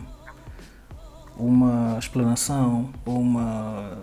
[1.37, 3.99] uma explanação uma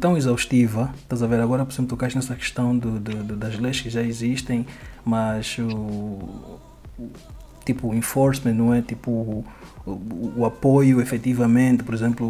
[0.00, 1.40] tão exaustiva, estás a ver?
[1.40, 4.66] Agora, por exemplo, tocaste nessa questão do, do, das leis que já existem,
[5.04, 6.58] mas o,
[6.98, 7.10] o
[7.64, 8.82] tipo enforcement, não é?
[8.82, 9.44] Tipo o,
[9.86, 12.26] o, o apoio efetivamente, por exemplo,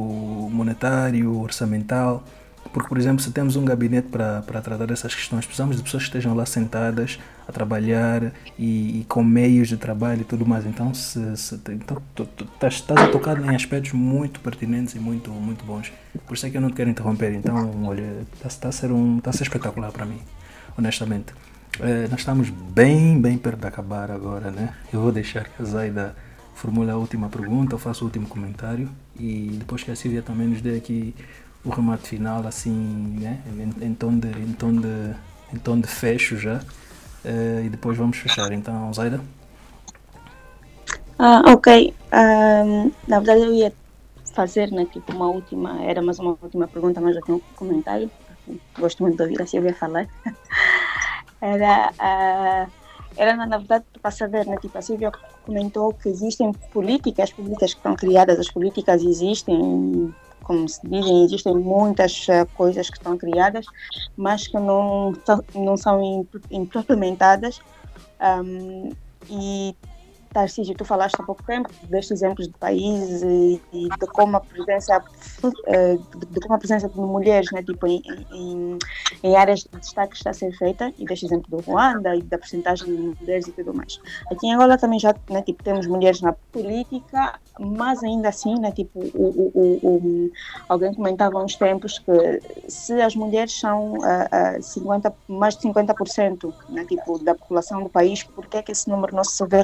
[0.51, 2.25] monetário, orçamental
[2.73, 6.09] porque, por exemplo, se temos um gabinete para, tratar dessas questões, precisamos de pessoas que
[6.09, 10.65] estejam lá sentadas a trabalhar e, e com meios de trabalho e tudo mais.
[10.65, 14.99] Então, se, se, então tu, tu, estás, estás a tocar em aspectos muito pertinentes e
[14.99, 15.93] muito, muito bons.
[16.27, 17.33] Por isso é que eu não te quero interromper.
[17.35, 20.21] Então, olha, está, está, a, ser um, está a ser espetacular para mim,
[20.79, 21.35] honestamente.
[21.81, 24.75] É, nós estamos bem, bem perto de acabar agora, né?
[24.93, 26.17] Eu vou deixar que a Zaida
[26.55, 28.89] formule a última pergunta, eu faço o último comentário
[29.19, 31.15] e depois que a Silvia também nos dê aqui
[31.65, 32.71] o remate final assim,
[33.21, 33.41] né?
[33.47, 35.15] em, em, tom, de, em, tom, de,
[35.53, 36.61] em tom de fecho já.
[37.25, 38.51] Uh, e depois vamos fechar.
[38.53, 39.21] Então, Zaida?
[41.19, 41.95] Ah, ok.
[42.13, 43.73] Um, na verdade, eu ia
[44.35, 48.11] fazer né, tipo uma última, era mais uma última pergunta, mas eu tenho um comentário.
[48.77, 50.09] Gosto muito de ouvir a Silvia falar.
[51.41, 52.71] era, uh,
[53.17, 55.13] era na verdade para saber, né, tipo, a Silvia
[55.45, 61.55] comentou que existem políticas públicas que estão criadas, as políticas existem como se dizem, existem
[61.55, 63.65] muitas uh, coisas que estão criadas,
[64.17, 65.13] mas que não,
[65.55, 67.61] não são implementadas.
[68.21, 68.93] Um,
[69.31, 69.75] e
[70.33, 74.41] Tarcísio, tu falaste há pouco tempo destes exemplos de países e, e de como a
[74.41, 75.03] presença
[75.67, 78.03] eh, de, de, como a presença de mulheres né, tipo, em,
[78.33, 78.79] em,
[79.23, 82.39] em, áreas de destaque está a ser feita e deste exemplo do Ruanda e da
[82.39, 84.01] porcentagem de mulheres e tudo mais.
[84.31, 88.73] Aqui em Angola também já né, tipo, temos mulheres na política, mas ainda assim, né,
[88.73, 90.33] tipo, o, o, o,
[90.69, 95.69] alguém comentava há uns tempos que se as mulheres são uh, uh, 50, mais de
[95.69, 99.45] 50% né, tipo, da população do país, por que é que esse número não se
[99.47, 99.63] vê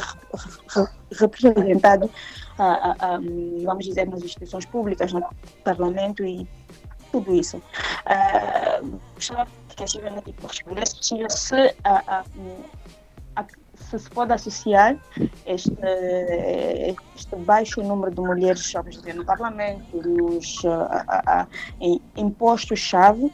[1.18, 2.10] representado,
[3.64, 5.24] vamos dizer, nas instituições públicas, no
[5.64, 6.46] Parlamento e
[7.10, 7.62] tudo isso.
[9.14, 11.74] Gostava que a Silvia tipo, respondesse se, se
[13.96, 14.96] se pode associar
[15.46, 15.72] este,
[17.16, 20.62] este baixo número de mulheres, vamos dizer, no Parlamento, nos
[22.16, 23.32] impostos-chave,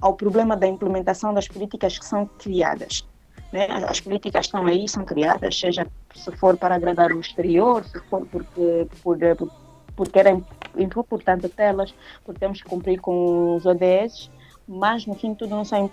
[0.00, 3.06] ao problema da implementação das políticas que são criadas.
[3.52, 3.66] Né?
[3.88, 8.26] As políticas estão aí, são criadas, seja se for para agradar o exterior, se for
[8.26, 9.50] porque, por, por,
[9.96, 10.44] por querem
[11.56, 11.94] telas,
[12.24, 14.30] porque temos que cumprir com os ODS,
[14.66, 15.90] mas no fim tudo não são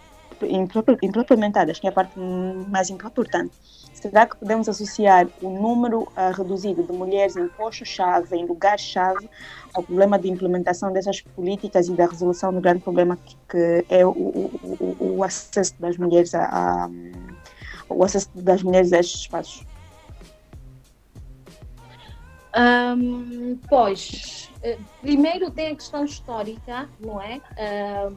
[1.01, 3.51] implementadas, que é a parte mais importante.
[3.93, 9.29] Será que podemos associar o número uh, reduzido de mulheres em postos-chave, em lugares-chave,
[9.73, 14.05] ao problema de implementação dessas políticas e da resolução do grande problema que, que é
[14.05, 16.89] o, o, o, acesso das mulheres a,
[17.89, 19.65] o acesso das mulheres a estes espaços?
[22.55, 27.41] Um, pois, eh, primeiro tem a questão histórica, não é?
[28.09, 28.15] Um,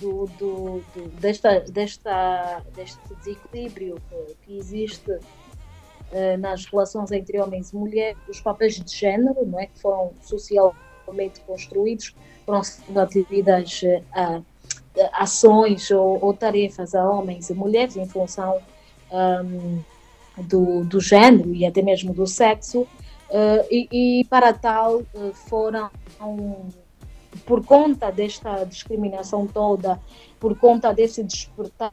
[0.00, 7.70] do, do, do, desta, desta, deste desequilíbrio que, que existe uh, nas relações entre homens
[7.70, 9.66] e mulheres, os papéis de género, não é?
[9.66, 12.62] Que foram socialmente construídos, foram
[12.96, 13.82] atribuídas
[14.12, 14.42] a,
[15.12, 18.60] ações ou, ou, tarefas a homens e mulheres em função
[19.12, 19.80] um,
[20.42, 23.88] do, do género e até mesmo do sexo, uh, e,
[24.20, 25.90] e, para tal uh, foram,
[26.20, 26.68] um,
[27.44, 30.00] por conta desta discriminação toda,
[30.40, 31.92] por conta desse despertar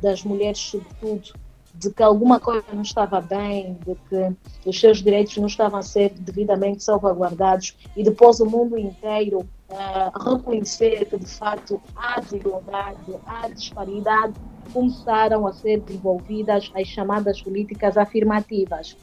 [0.00, 1.32] das mulheres, sobretudo,
[1.74, 5.82] de que alguma coisa não estava bem, de que os seus direitos não estavam a
[5.82, 13.14] ser devidamente salvaguardados, e depois o mundo inteiro uh, reconhecer que de facto há desigualdade,
[13.26, 14.34] há disparidade,
[14.76, 18.94] começaram a ser desenvolvidas as chamadas políticas afirmativas,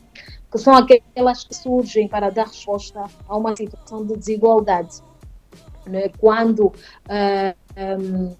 [0.51, 5.01] que são aquelas que surgem para dar resposta a uma situação de desigualdade.
[5.87, 6.09] Né?
[6.19, 6.73] Quando uh,
[7.75, 8.35] ah, um,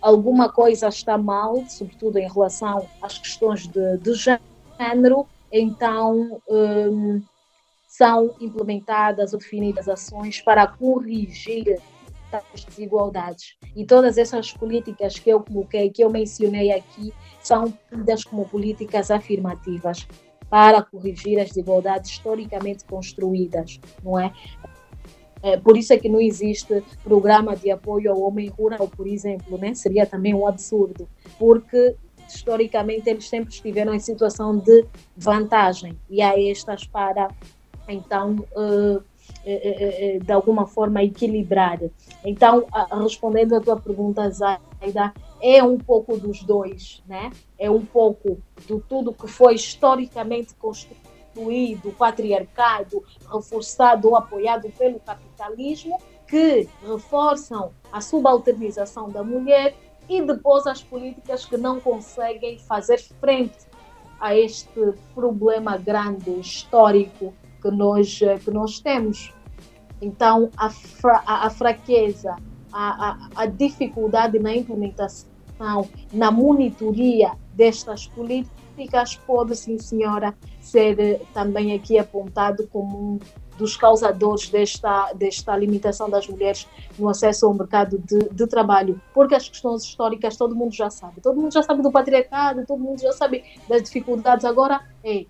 [0.00, 4.14] alguma coisa está mal, sobretudo em relação às questões de, de
[4.76, 7.22] género, então um,
[7.86, 11.80] são implementadas ou definidas ações para corrigir
[12.36, 13.56] as desigualdades.
[13.74, 19.10] E todas essas políticas que eu coloquei, que eu mencionei aqui, são tidas como políticas
[19.10, 20.06] afirmativas
[20.48, 24.32] para corrigir as desigualdades historicamente construídas, não é?
[25.42, 29.58] É, por isso é que não existe programa de apoio ao homem rural, por exemplo,
[29.58, 29.74] né?
[29.74, 31.08] seria também um absurdo,
[31.38, 31.96] porque
[32.28, 37.28] historicamente eles sempre estiveram em situação de vantagem e há estas para
[37.88, 39.02] então uh,
[40.22, 41.80] de alguma forma equilibrar.
[42.24, 42.66] Então,
[43.02, 47.30] respondendo à tua pergunta, Zaida, é um pouco dos dois, né?
[47.58, 53.02] É um pouco do tudo que foi historicamente construído do patriarcado,
[53.32, 59.74] reforçado ou apoiado pelo capitalismo, que reforçam a subalternização da mulher
[60.08, 63.66] e depois as políticas que não conseguem fazer frente
[64.20, 69.32] a este problema grande, histórico que nós, que nós temos.
[70.00, 72.34] Então, a, fra a, fraqueza,
[72.72, 75.30] a, a, a dificuldade na implementação,
[76.12, 83.18] na monitoria destas políticas pode, sim, senhora, ser eh, também aqui apontado como um
[83.56, 86.66] dos causadores desta, desta limitação das mulheres
[86.98, 91.20] no acesso ao mercado de, de, trabalho, porque as questões históricas todo mundo já sabe,
[91.20, 95.28] todo mundo já sabe do patriarcado, todo mundo já sabe das dificuldades, agora, ei,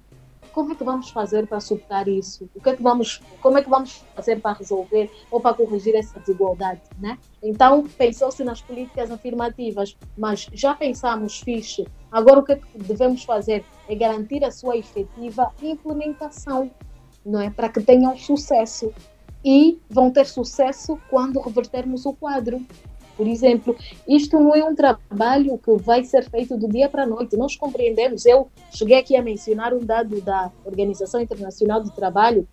[0.53, 2.49] como é que vamos fazer para superar isso?
[2.55, 5.95] O que é que vamos, como é que vamos fazer para resolver ou para corrigir
[5.95, 7.19] essa desigualdade, né?
[7.43, 11.87] Então, pensou-se nas políticas afirmativas, mas já pensamos fixe.
[12.11, 16.71] Agora o que, é que devemos fazer é garantir a sua efetiva implementação,
[17.25, 17.51] não é?
[17.51, 18.93] Para que tenham sucesso.
[19.45, 22.65] E vão ter sucesso quando revertermos o quadro.
[23.17, 23.77] Por exemplo,
[24.09, 27.37] isto não é um trabalho que vai ser feito do dia para a noite.
[27.37, 28.25] Nós compreendemos.
[28.25, 32.47] Eu cheguei aqui a mencionar um dado da Organização Internacional do Trabalho.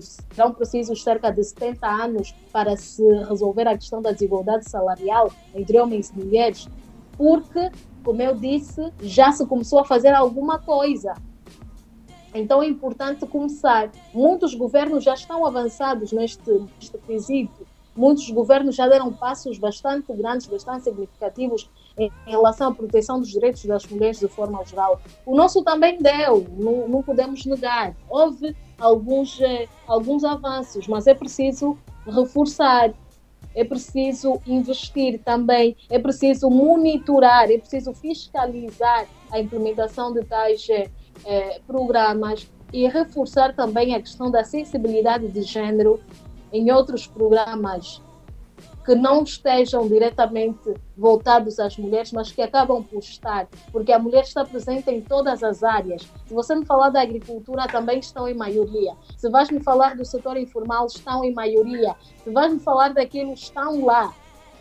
[0.00, 5.78] Serão precisos cerca de 70 anos para se resolver a questão da desigualdade salarial entre
[5.78, 6.66] homens e mulheres,
[7.14, 7.70] porque,
[8.02, 11.12] como eu disse, já se começou a fazer alguma coisa.
[12.34, 13.90] Então é importante começar.
[14.14, 20.46] Muitos governos já estão avançados neste, neste quesito muitos governos já deram passos bastante grandes,
[20.46, 25.00] bastante significativos em relação à proteção dos direitos das mulheres de forma geral.
[25.26, 27.94] O nosso também deu, não, não podemos negar.
[28.08, 31.76] Houve alguns, eh, alguns avanços, mas é preciso
[32.06, 32.92] reforçar,
[33.54, 40.88] é preciso investir também, é preciso monitorar, é preciso fiscalizar a implementação de tais eh,
[41.24, 46.00] eh programas e reforçar também a questão da sensibilidade de género
[46.52, 48.02] em outros programas
[48.84, 54.22] que não estejam diretamente voltados às mulheres, mas que acabam por estar, porque a mulher
[54.24, 56.02] está presente em todas as áreas.
[56.26, 58.94] Se você me falar da agricultura, também estão em maioria.
[59.16, 61.94] Se vais me falar do setor informal, estão em maioria.
[62.24, 64.12] Se vais me falar daquilo, estão lá.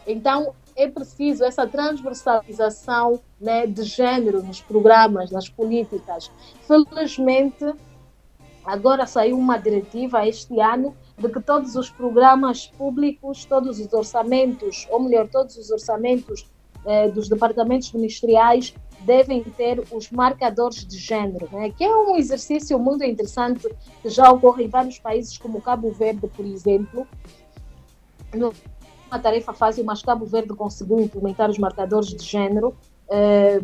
[0.05, 6.31] Então, é preciso essa transversalização né, de género nos programas, nas políticas.
[6.67, 7.73] Felizmente,
[8.65, 14.87] agora saiu uma diretiva este ano de que todos os programas públicos, todos os orçamentos,
[14.89, 16.45] ou melhor, todos os orçamentos
[16.85, 21.71] eh, dos departamentos ministeriais devem ter os marcadores de género, né?
[21.71, 23.67] que é um exercício muito interessante
[24.01, 27.07] que já ocorre em vários países, como Cabo Verde, por exemplo.
[28.33, 32.75] Uma tarefa fácil, mas Cabo Verde conseguiu implementar os marcadores de género
[33.09, 33.61] eh,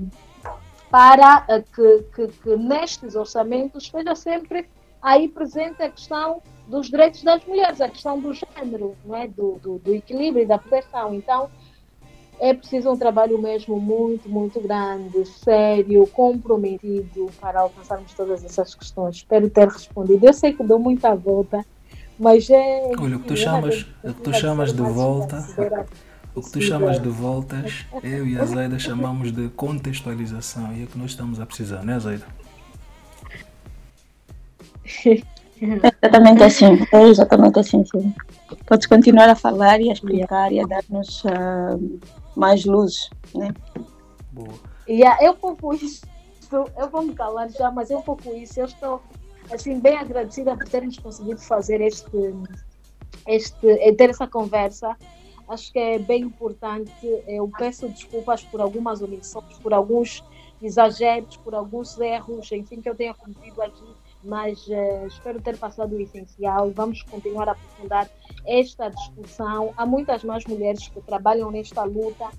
[0.90, 4.68] para eh, que, que, que nestes orçamentos esteja sempre
[5.02, 9.28] aí presente a questão dos direitos das mulheres, a questão do género, não é?
[9.28, 11.14] do, do, do equilíbrio e da proteção.
[11.14, 11.49] Então,
[12.40, 19.18] é preciso um trabalho mesmo muito, muito grande, sério, comprometido para alcançarmos todas essas questões.
[19.18, 20.26] Espero ter respondido.
[20.26, 21.65] Eu sei que dou muita volta,
[22.19, 22.91] mas é.
[22.99, 25.38] Olha, o que tu chamas, o que tu chamas de volta.
[26.36, 30.84] O que tu chamas de voltas, eu e a Zaida chamamos de contextualização e é
[30.84, 32.28] o que nós estamos a precisar, não é, Zaida?
[35.59, 38.14] É exatamente assim, é exatamente assim, sim.
[38.68, 41.99] Podes continuar a falar e a explicar e a dar-nos uh,
[42.35, 43.51] mais luzes, né?
[44.31, 44.53] Boa.
[44.88, 46.05] Yeah, eu pouco isso,
[46.51, 49.01] eu vou me calar já, mas eu pouco isso, eu estou
[49.51, 52.35] assim bem agradecida por termos conseguido fazer este,
[53.27, 54.95] este, ter essa conversa.
[55.47, 56.91] Acho que é bem importante.
[57.27, 60.23] Eu peço desculpas por algumas omissões, por alguns
[60.61, 63.84] exageros, por alguns erros, enfim, que eu tenha cometido aqui
[64.28, 66.70] mas uh, espero ter passado o essencial.
[66.72, 68.10] Vamos continuar a aprofundar
[68.45, 69.74] esta discussão.
[69.78, 72.30] Há muitas mais mulheres que trabalham nesta luta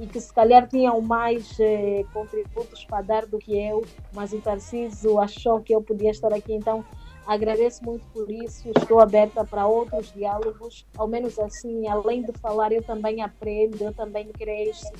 [0.00, 4.40] e que se calhar tinham mais uh, contributos para dar do que eu, mas o
[4.40, 6.84] Tarcísio achou que eu podia estar aqui, então
[7.26, 8.68] agradeço muito por isso.
[8.76, 13.92] Estou aberta para outros diálogos, ao menos assim, além de falar, eu também aprendo, eu
[13.92, 14.90] também cresço,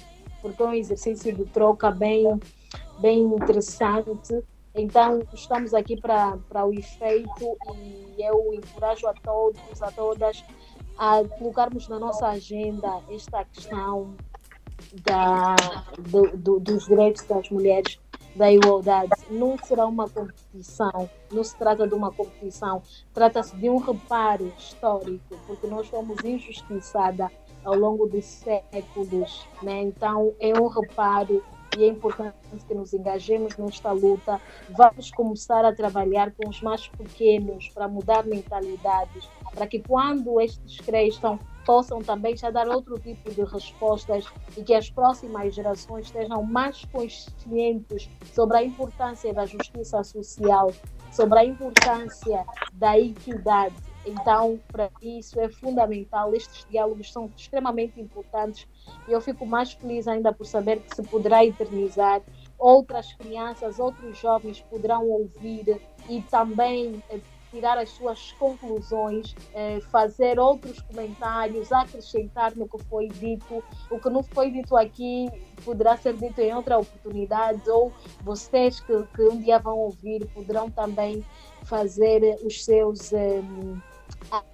[0.43, 2.39] porque é um exercício de troca bem,
[3.01, 10.44] bem interessante então, estamos aqui para o efeito e eu encorajo a todos, a todas,
[10.98, 14.16] a colocarmos na nossa agenda esta questão
[15.05, 15.55] da,
[15.98, 18.01] do, do, dos direitos das mulheres,
[18.34, 19.12] da igualdade.
[19.30, 22.82] Não será uma competição, não se trata de uma competição,
[23.12, 27.30] trata-se de um reparo histórico, porque nós fomos injustiçadas
[27.64, 29.46] ao longo dos séculos.
[29.62, 29.82] Né?
[29.82, 31.42] Então, é um reparo
[31.78, 32.34] e é importante
[32.66, 34.40] que nos engajemos nesta luta.
[34.70, 40.78] Vamos começar a trabalhar com os mais pequenos para mudar mentalidades, para que quando estes
[40.80, 44.26] cresçam possam também já dar outro tipo de respostas
[44.56, 50.70] e que as próximas gerações estejam mais conscientes sobre a importância da justiça social,
[51.10, 52.44] sobre a importância
[52.74, 53.74] da equidade
[54.06, 56.35] então, para isso é fundamental.
[56.35, 58.66] Estes diálogos são extremamente importantes
[59.09, 62.22] e eu fico mais feliz ainda por saber que se poderá eternizar.
[62.59, 67.18] Outras crianças, outros jovens poderão ouvir e também eh,
[67.51, 73.62] tirar as suas conclusões, eh, fazer outros comentários, acrescentar no que foi dito.
[73.90, 75.28] O que não foi dito aqui
[75.64, 80.70] poderá ser dito em outra oportunidade, ou vocês que, que um dia vão ouvir poderão
[80.70, 81.24] também
[81.64, 83.12] fazer os seus.
[83.12, 83.43] Eh,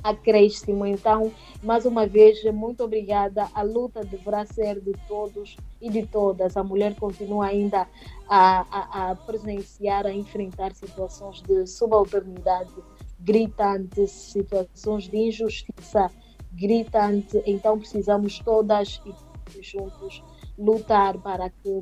[0.02, 0.84] acréscimo.
[0.86, 1.32] Então,
[1.62, 3.48] mais uma vez, muito obrigada.
[3.54, 6.56] A luta deverá ser de todos e de todas.
[6.56, 7.86] A mulher continua ainda
[8.28, 12.74] a, a, a presenciar, a enfrentar situações de subalternidade
[13.18, 16.10] gritantes, situações de injustiça
[16.52, 17.42] gritante.
[17.46, 20.22] Então, precisamos todas e juntos
[20.58, 21.80] lutar para que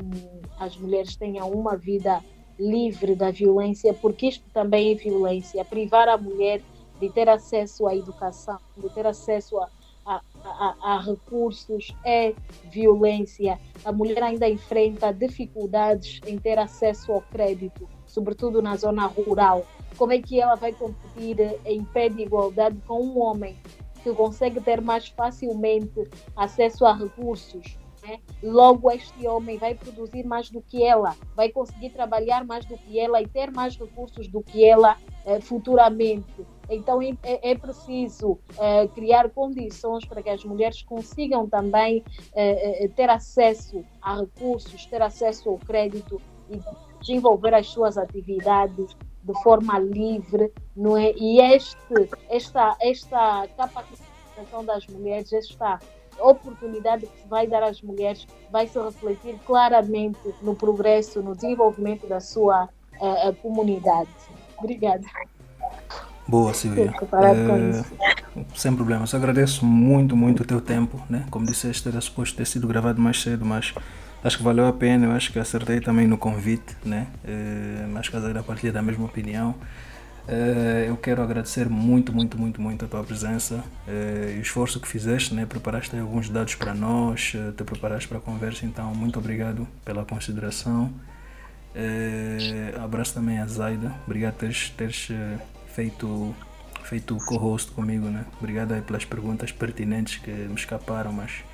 [0.58, 2.22] as mulheres tenham uma vida
[2.58, 5.64] livre da violência, porque isto também é violência.
[5.64, 6.60] Privar a mulher
[7.00, 9.68] de ter acesso à educação, de ter acesso a,
[10.04, 12.34] a, a, a, recursos, é
[12.70, 13.58] violência.
[13.84, 19.66] A mulher ainda enfrenta dificuldades em ter acesso ao crédito, sobretudo na zona rural.
[19.96, 23.56] Como é que ela vai competir em pé de igualdade com um homem
[24.02, 27.76] que consegue ter mais facilmente acesso a recursos?
[28.02, 28.20] Né?
[28.42, 32.98] Logo, este homem vai produzir mais do que ela, vai conseguir trabalhar mais do que
[32.98, 34.96] ela e ter mais recursos do que ela
[35.26, 36.46] eh, futuramente.
[36.68, 42.04] Então é, é, preciso é, criar condições para que as mulheres consigam também
[42.34, 46.20] é, ter acesso a recursos, ter acesso ao crédito
[46.50, 46.60] e
[47.00, 51.12] desenvolver as suas atividades de forma livre, não é?
[51.16, 55.78] E este, esta, esta capacitação das mulheres, esta
[56.18, 62.06] oportunidade que se vai dar às mulheres, vai se refletir claramente no progresso, no desenvolvimento
[62.06, 64.10] da sua uh, comunidade.
[64.58, 65.06] Obrigada.
[66.28, 66.92] Boa, Silvia.
[66.92, 67.82] É,
[68.54, 69.06] sem problema.
[69.06, 71.02] Só agradeço muito, muito o teu tempo.
[71.08, 71.24] Né?
[71.30, 73.72] Como disseste, era suposto ter sido gravado mais cedo, mas
[74.22, 75.06] acho que valeu a pena.
[75.06, 76.76] Eu acho que acertei também no convite.
[76.84, 77.06] Né?
[77.24, 79.54] É, mas caso a partilha da mesma opinião.
[80.28, 84.78] É, eu quero agradecer muito, muito, muito, muito a tua presença é, e o esforço
[84.78, 85.46] que fizeste, né?
[85.46, 90.92] preparaste alguns dados para nós, te preparaste para a conversa, então muito obrigado pela consideração.
[91.74, 95.08] É, abraço também a Zaida, obrigado por teres, teres
[95.78, 96.34] feito
[96.82, 98.24] feito co-host comigo, né?
[98.40, 101.44] Obrigado aí pelas perguntas pertinentes que me escaparam, mas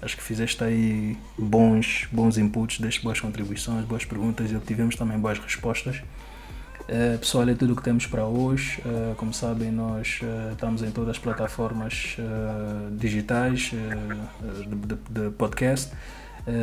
[0.00, 5.18] acho que fizeste aí bons, bons inputs, deste boas contribuições, boas perguntas e obtivemos também
[5.18, 5.96] boas respostas.
[6.82, 8.80] Uh, pessoal, é tudo o que temos para hoje.
[8.84, 12.16] Uh, como sabem, nós uh, estamos em todas as plataformas
[12.92, 13.72] digitais
[14.68, 15.90] de, de, de, podcast,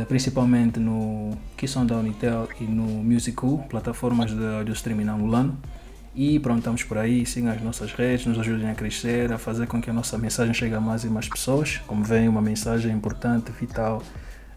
[0.06, 5.58] principalmente no Kisson da Unitel e no Musical, plataformas de audio streaming angolano.
[6.14, 9.66] E pronto, estamos por aí, sigam as nossas redes, nos ajudem a crescer, a fazer
[9.66, 11.80] com que a nossa mensagem chegue a mais e mais pessoas.
[11.86, 14.02] Como vem, uma mensagem importante, vital.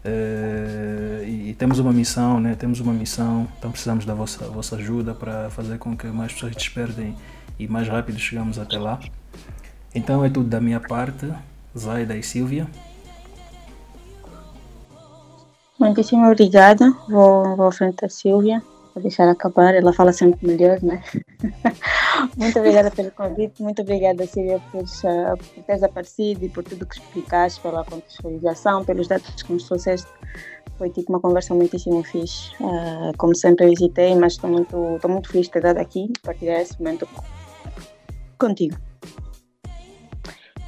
[0.04, 2.54] Uh, e, temos uma missão, né?
[2.54, 6.54] Temos uma missão, então precisamos da vossa, vossa ajuda para fazer com que mais pessoas
[6.54, 7.16] despertem
[7.58, 9.00] e mais rápido chegamos até lá.
[9.94, 11.26] Então é tudo da minha parte,
[11.76, 12.68] Zaida e Silvia.
[15.78, 16.90] Muitíssimo obrigada.
[17.08, 18.62] Vou, vou frente da Silvia.
[19.00, 19.74] Deixar acabar.
[19.74, 21.02] Ela fala sempre melhor, né?
[22.36, 23.62] muito obrigada pelo convite.
[23.62, 29.06] Muito obrigada, Silvia, por, por teres aparecido e por tudo que explicaste, pela contextualização, pelos
[29.06, 30.08] dados que nos trouxeste.
[30.78, 32.52] Foi tipo uma conversa muitíssimo fixe.
[32.60, 36.12] Uh, como sempre, eu hesitei, mas estou muito, estou muito feliz de ter dado aqui,
[36.22, 37.08] partilhar esse momento
[38.38, 38.76] contigo.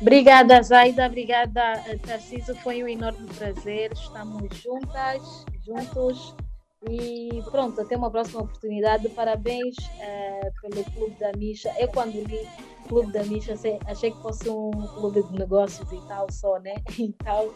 [0.00, 1.06] Obrigada, Zaida.
[1.06, 2.54] Obrigada, Tarciso.
[2.56, 3.92] Foi um enorme prazer.
[3.92, 6.34] Estamos juntas, juntos.
[6.86, 9.08] E pronto, até uma próxima oportunidade.
[9.08, 11.74] Parabéns uh, pelo Clube da Misha.
[11.78, 12.46] Eu, quando li
[12.86, 13.54] Clube da Misha,
[13.86, 16.76] achei que fosse um clube de negócios e tal, só, né?
[16.98, 17.52] Então,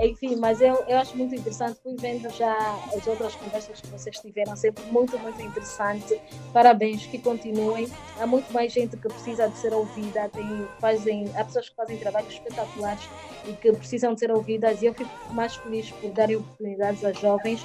[0.00, 1.78] enfim, mas eu, eu acho muito interessante.
[1.82, 2.56] Fui vendo já
[2.96, 6.20] as outras conversas que vocês tiveram, sempre muito, muito interessante.
[6.52, 7.88] Parabéns, que continuem.
[8.18, 10.28] Há muito mais gente que precisa de ser ouvida.
[10.28, 13.08] Tem, fazem, há pessoas que fazem trabalhos espetaculares
[13.46, 14.80] e que precisam de ser ouvidas.
[14.82, 17.60] E eu fico mais feliz por darem oportunidades a jovens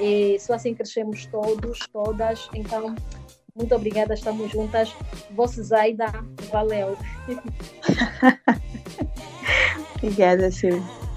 [0.00, 2.48] e só assim crescemos todos, todas.
[2.54, 2.94] Então,
[3.54, 4.94] muito obrigada, estamos juntas.
[5.32, 6.06] Você, Zaida,
[6.50, 6.96] valeu.
[9.96, 11.07] obrigada, Silvia.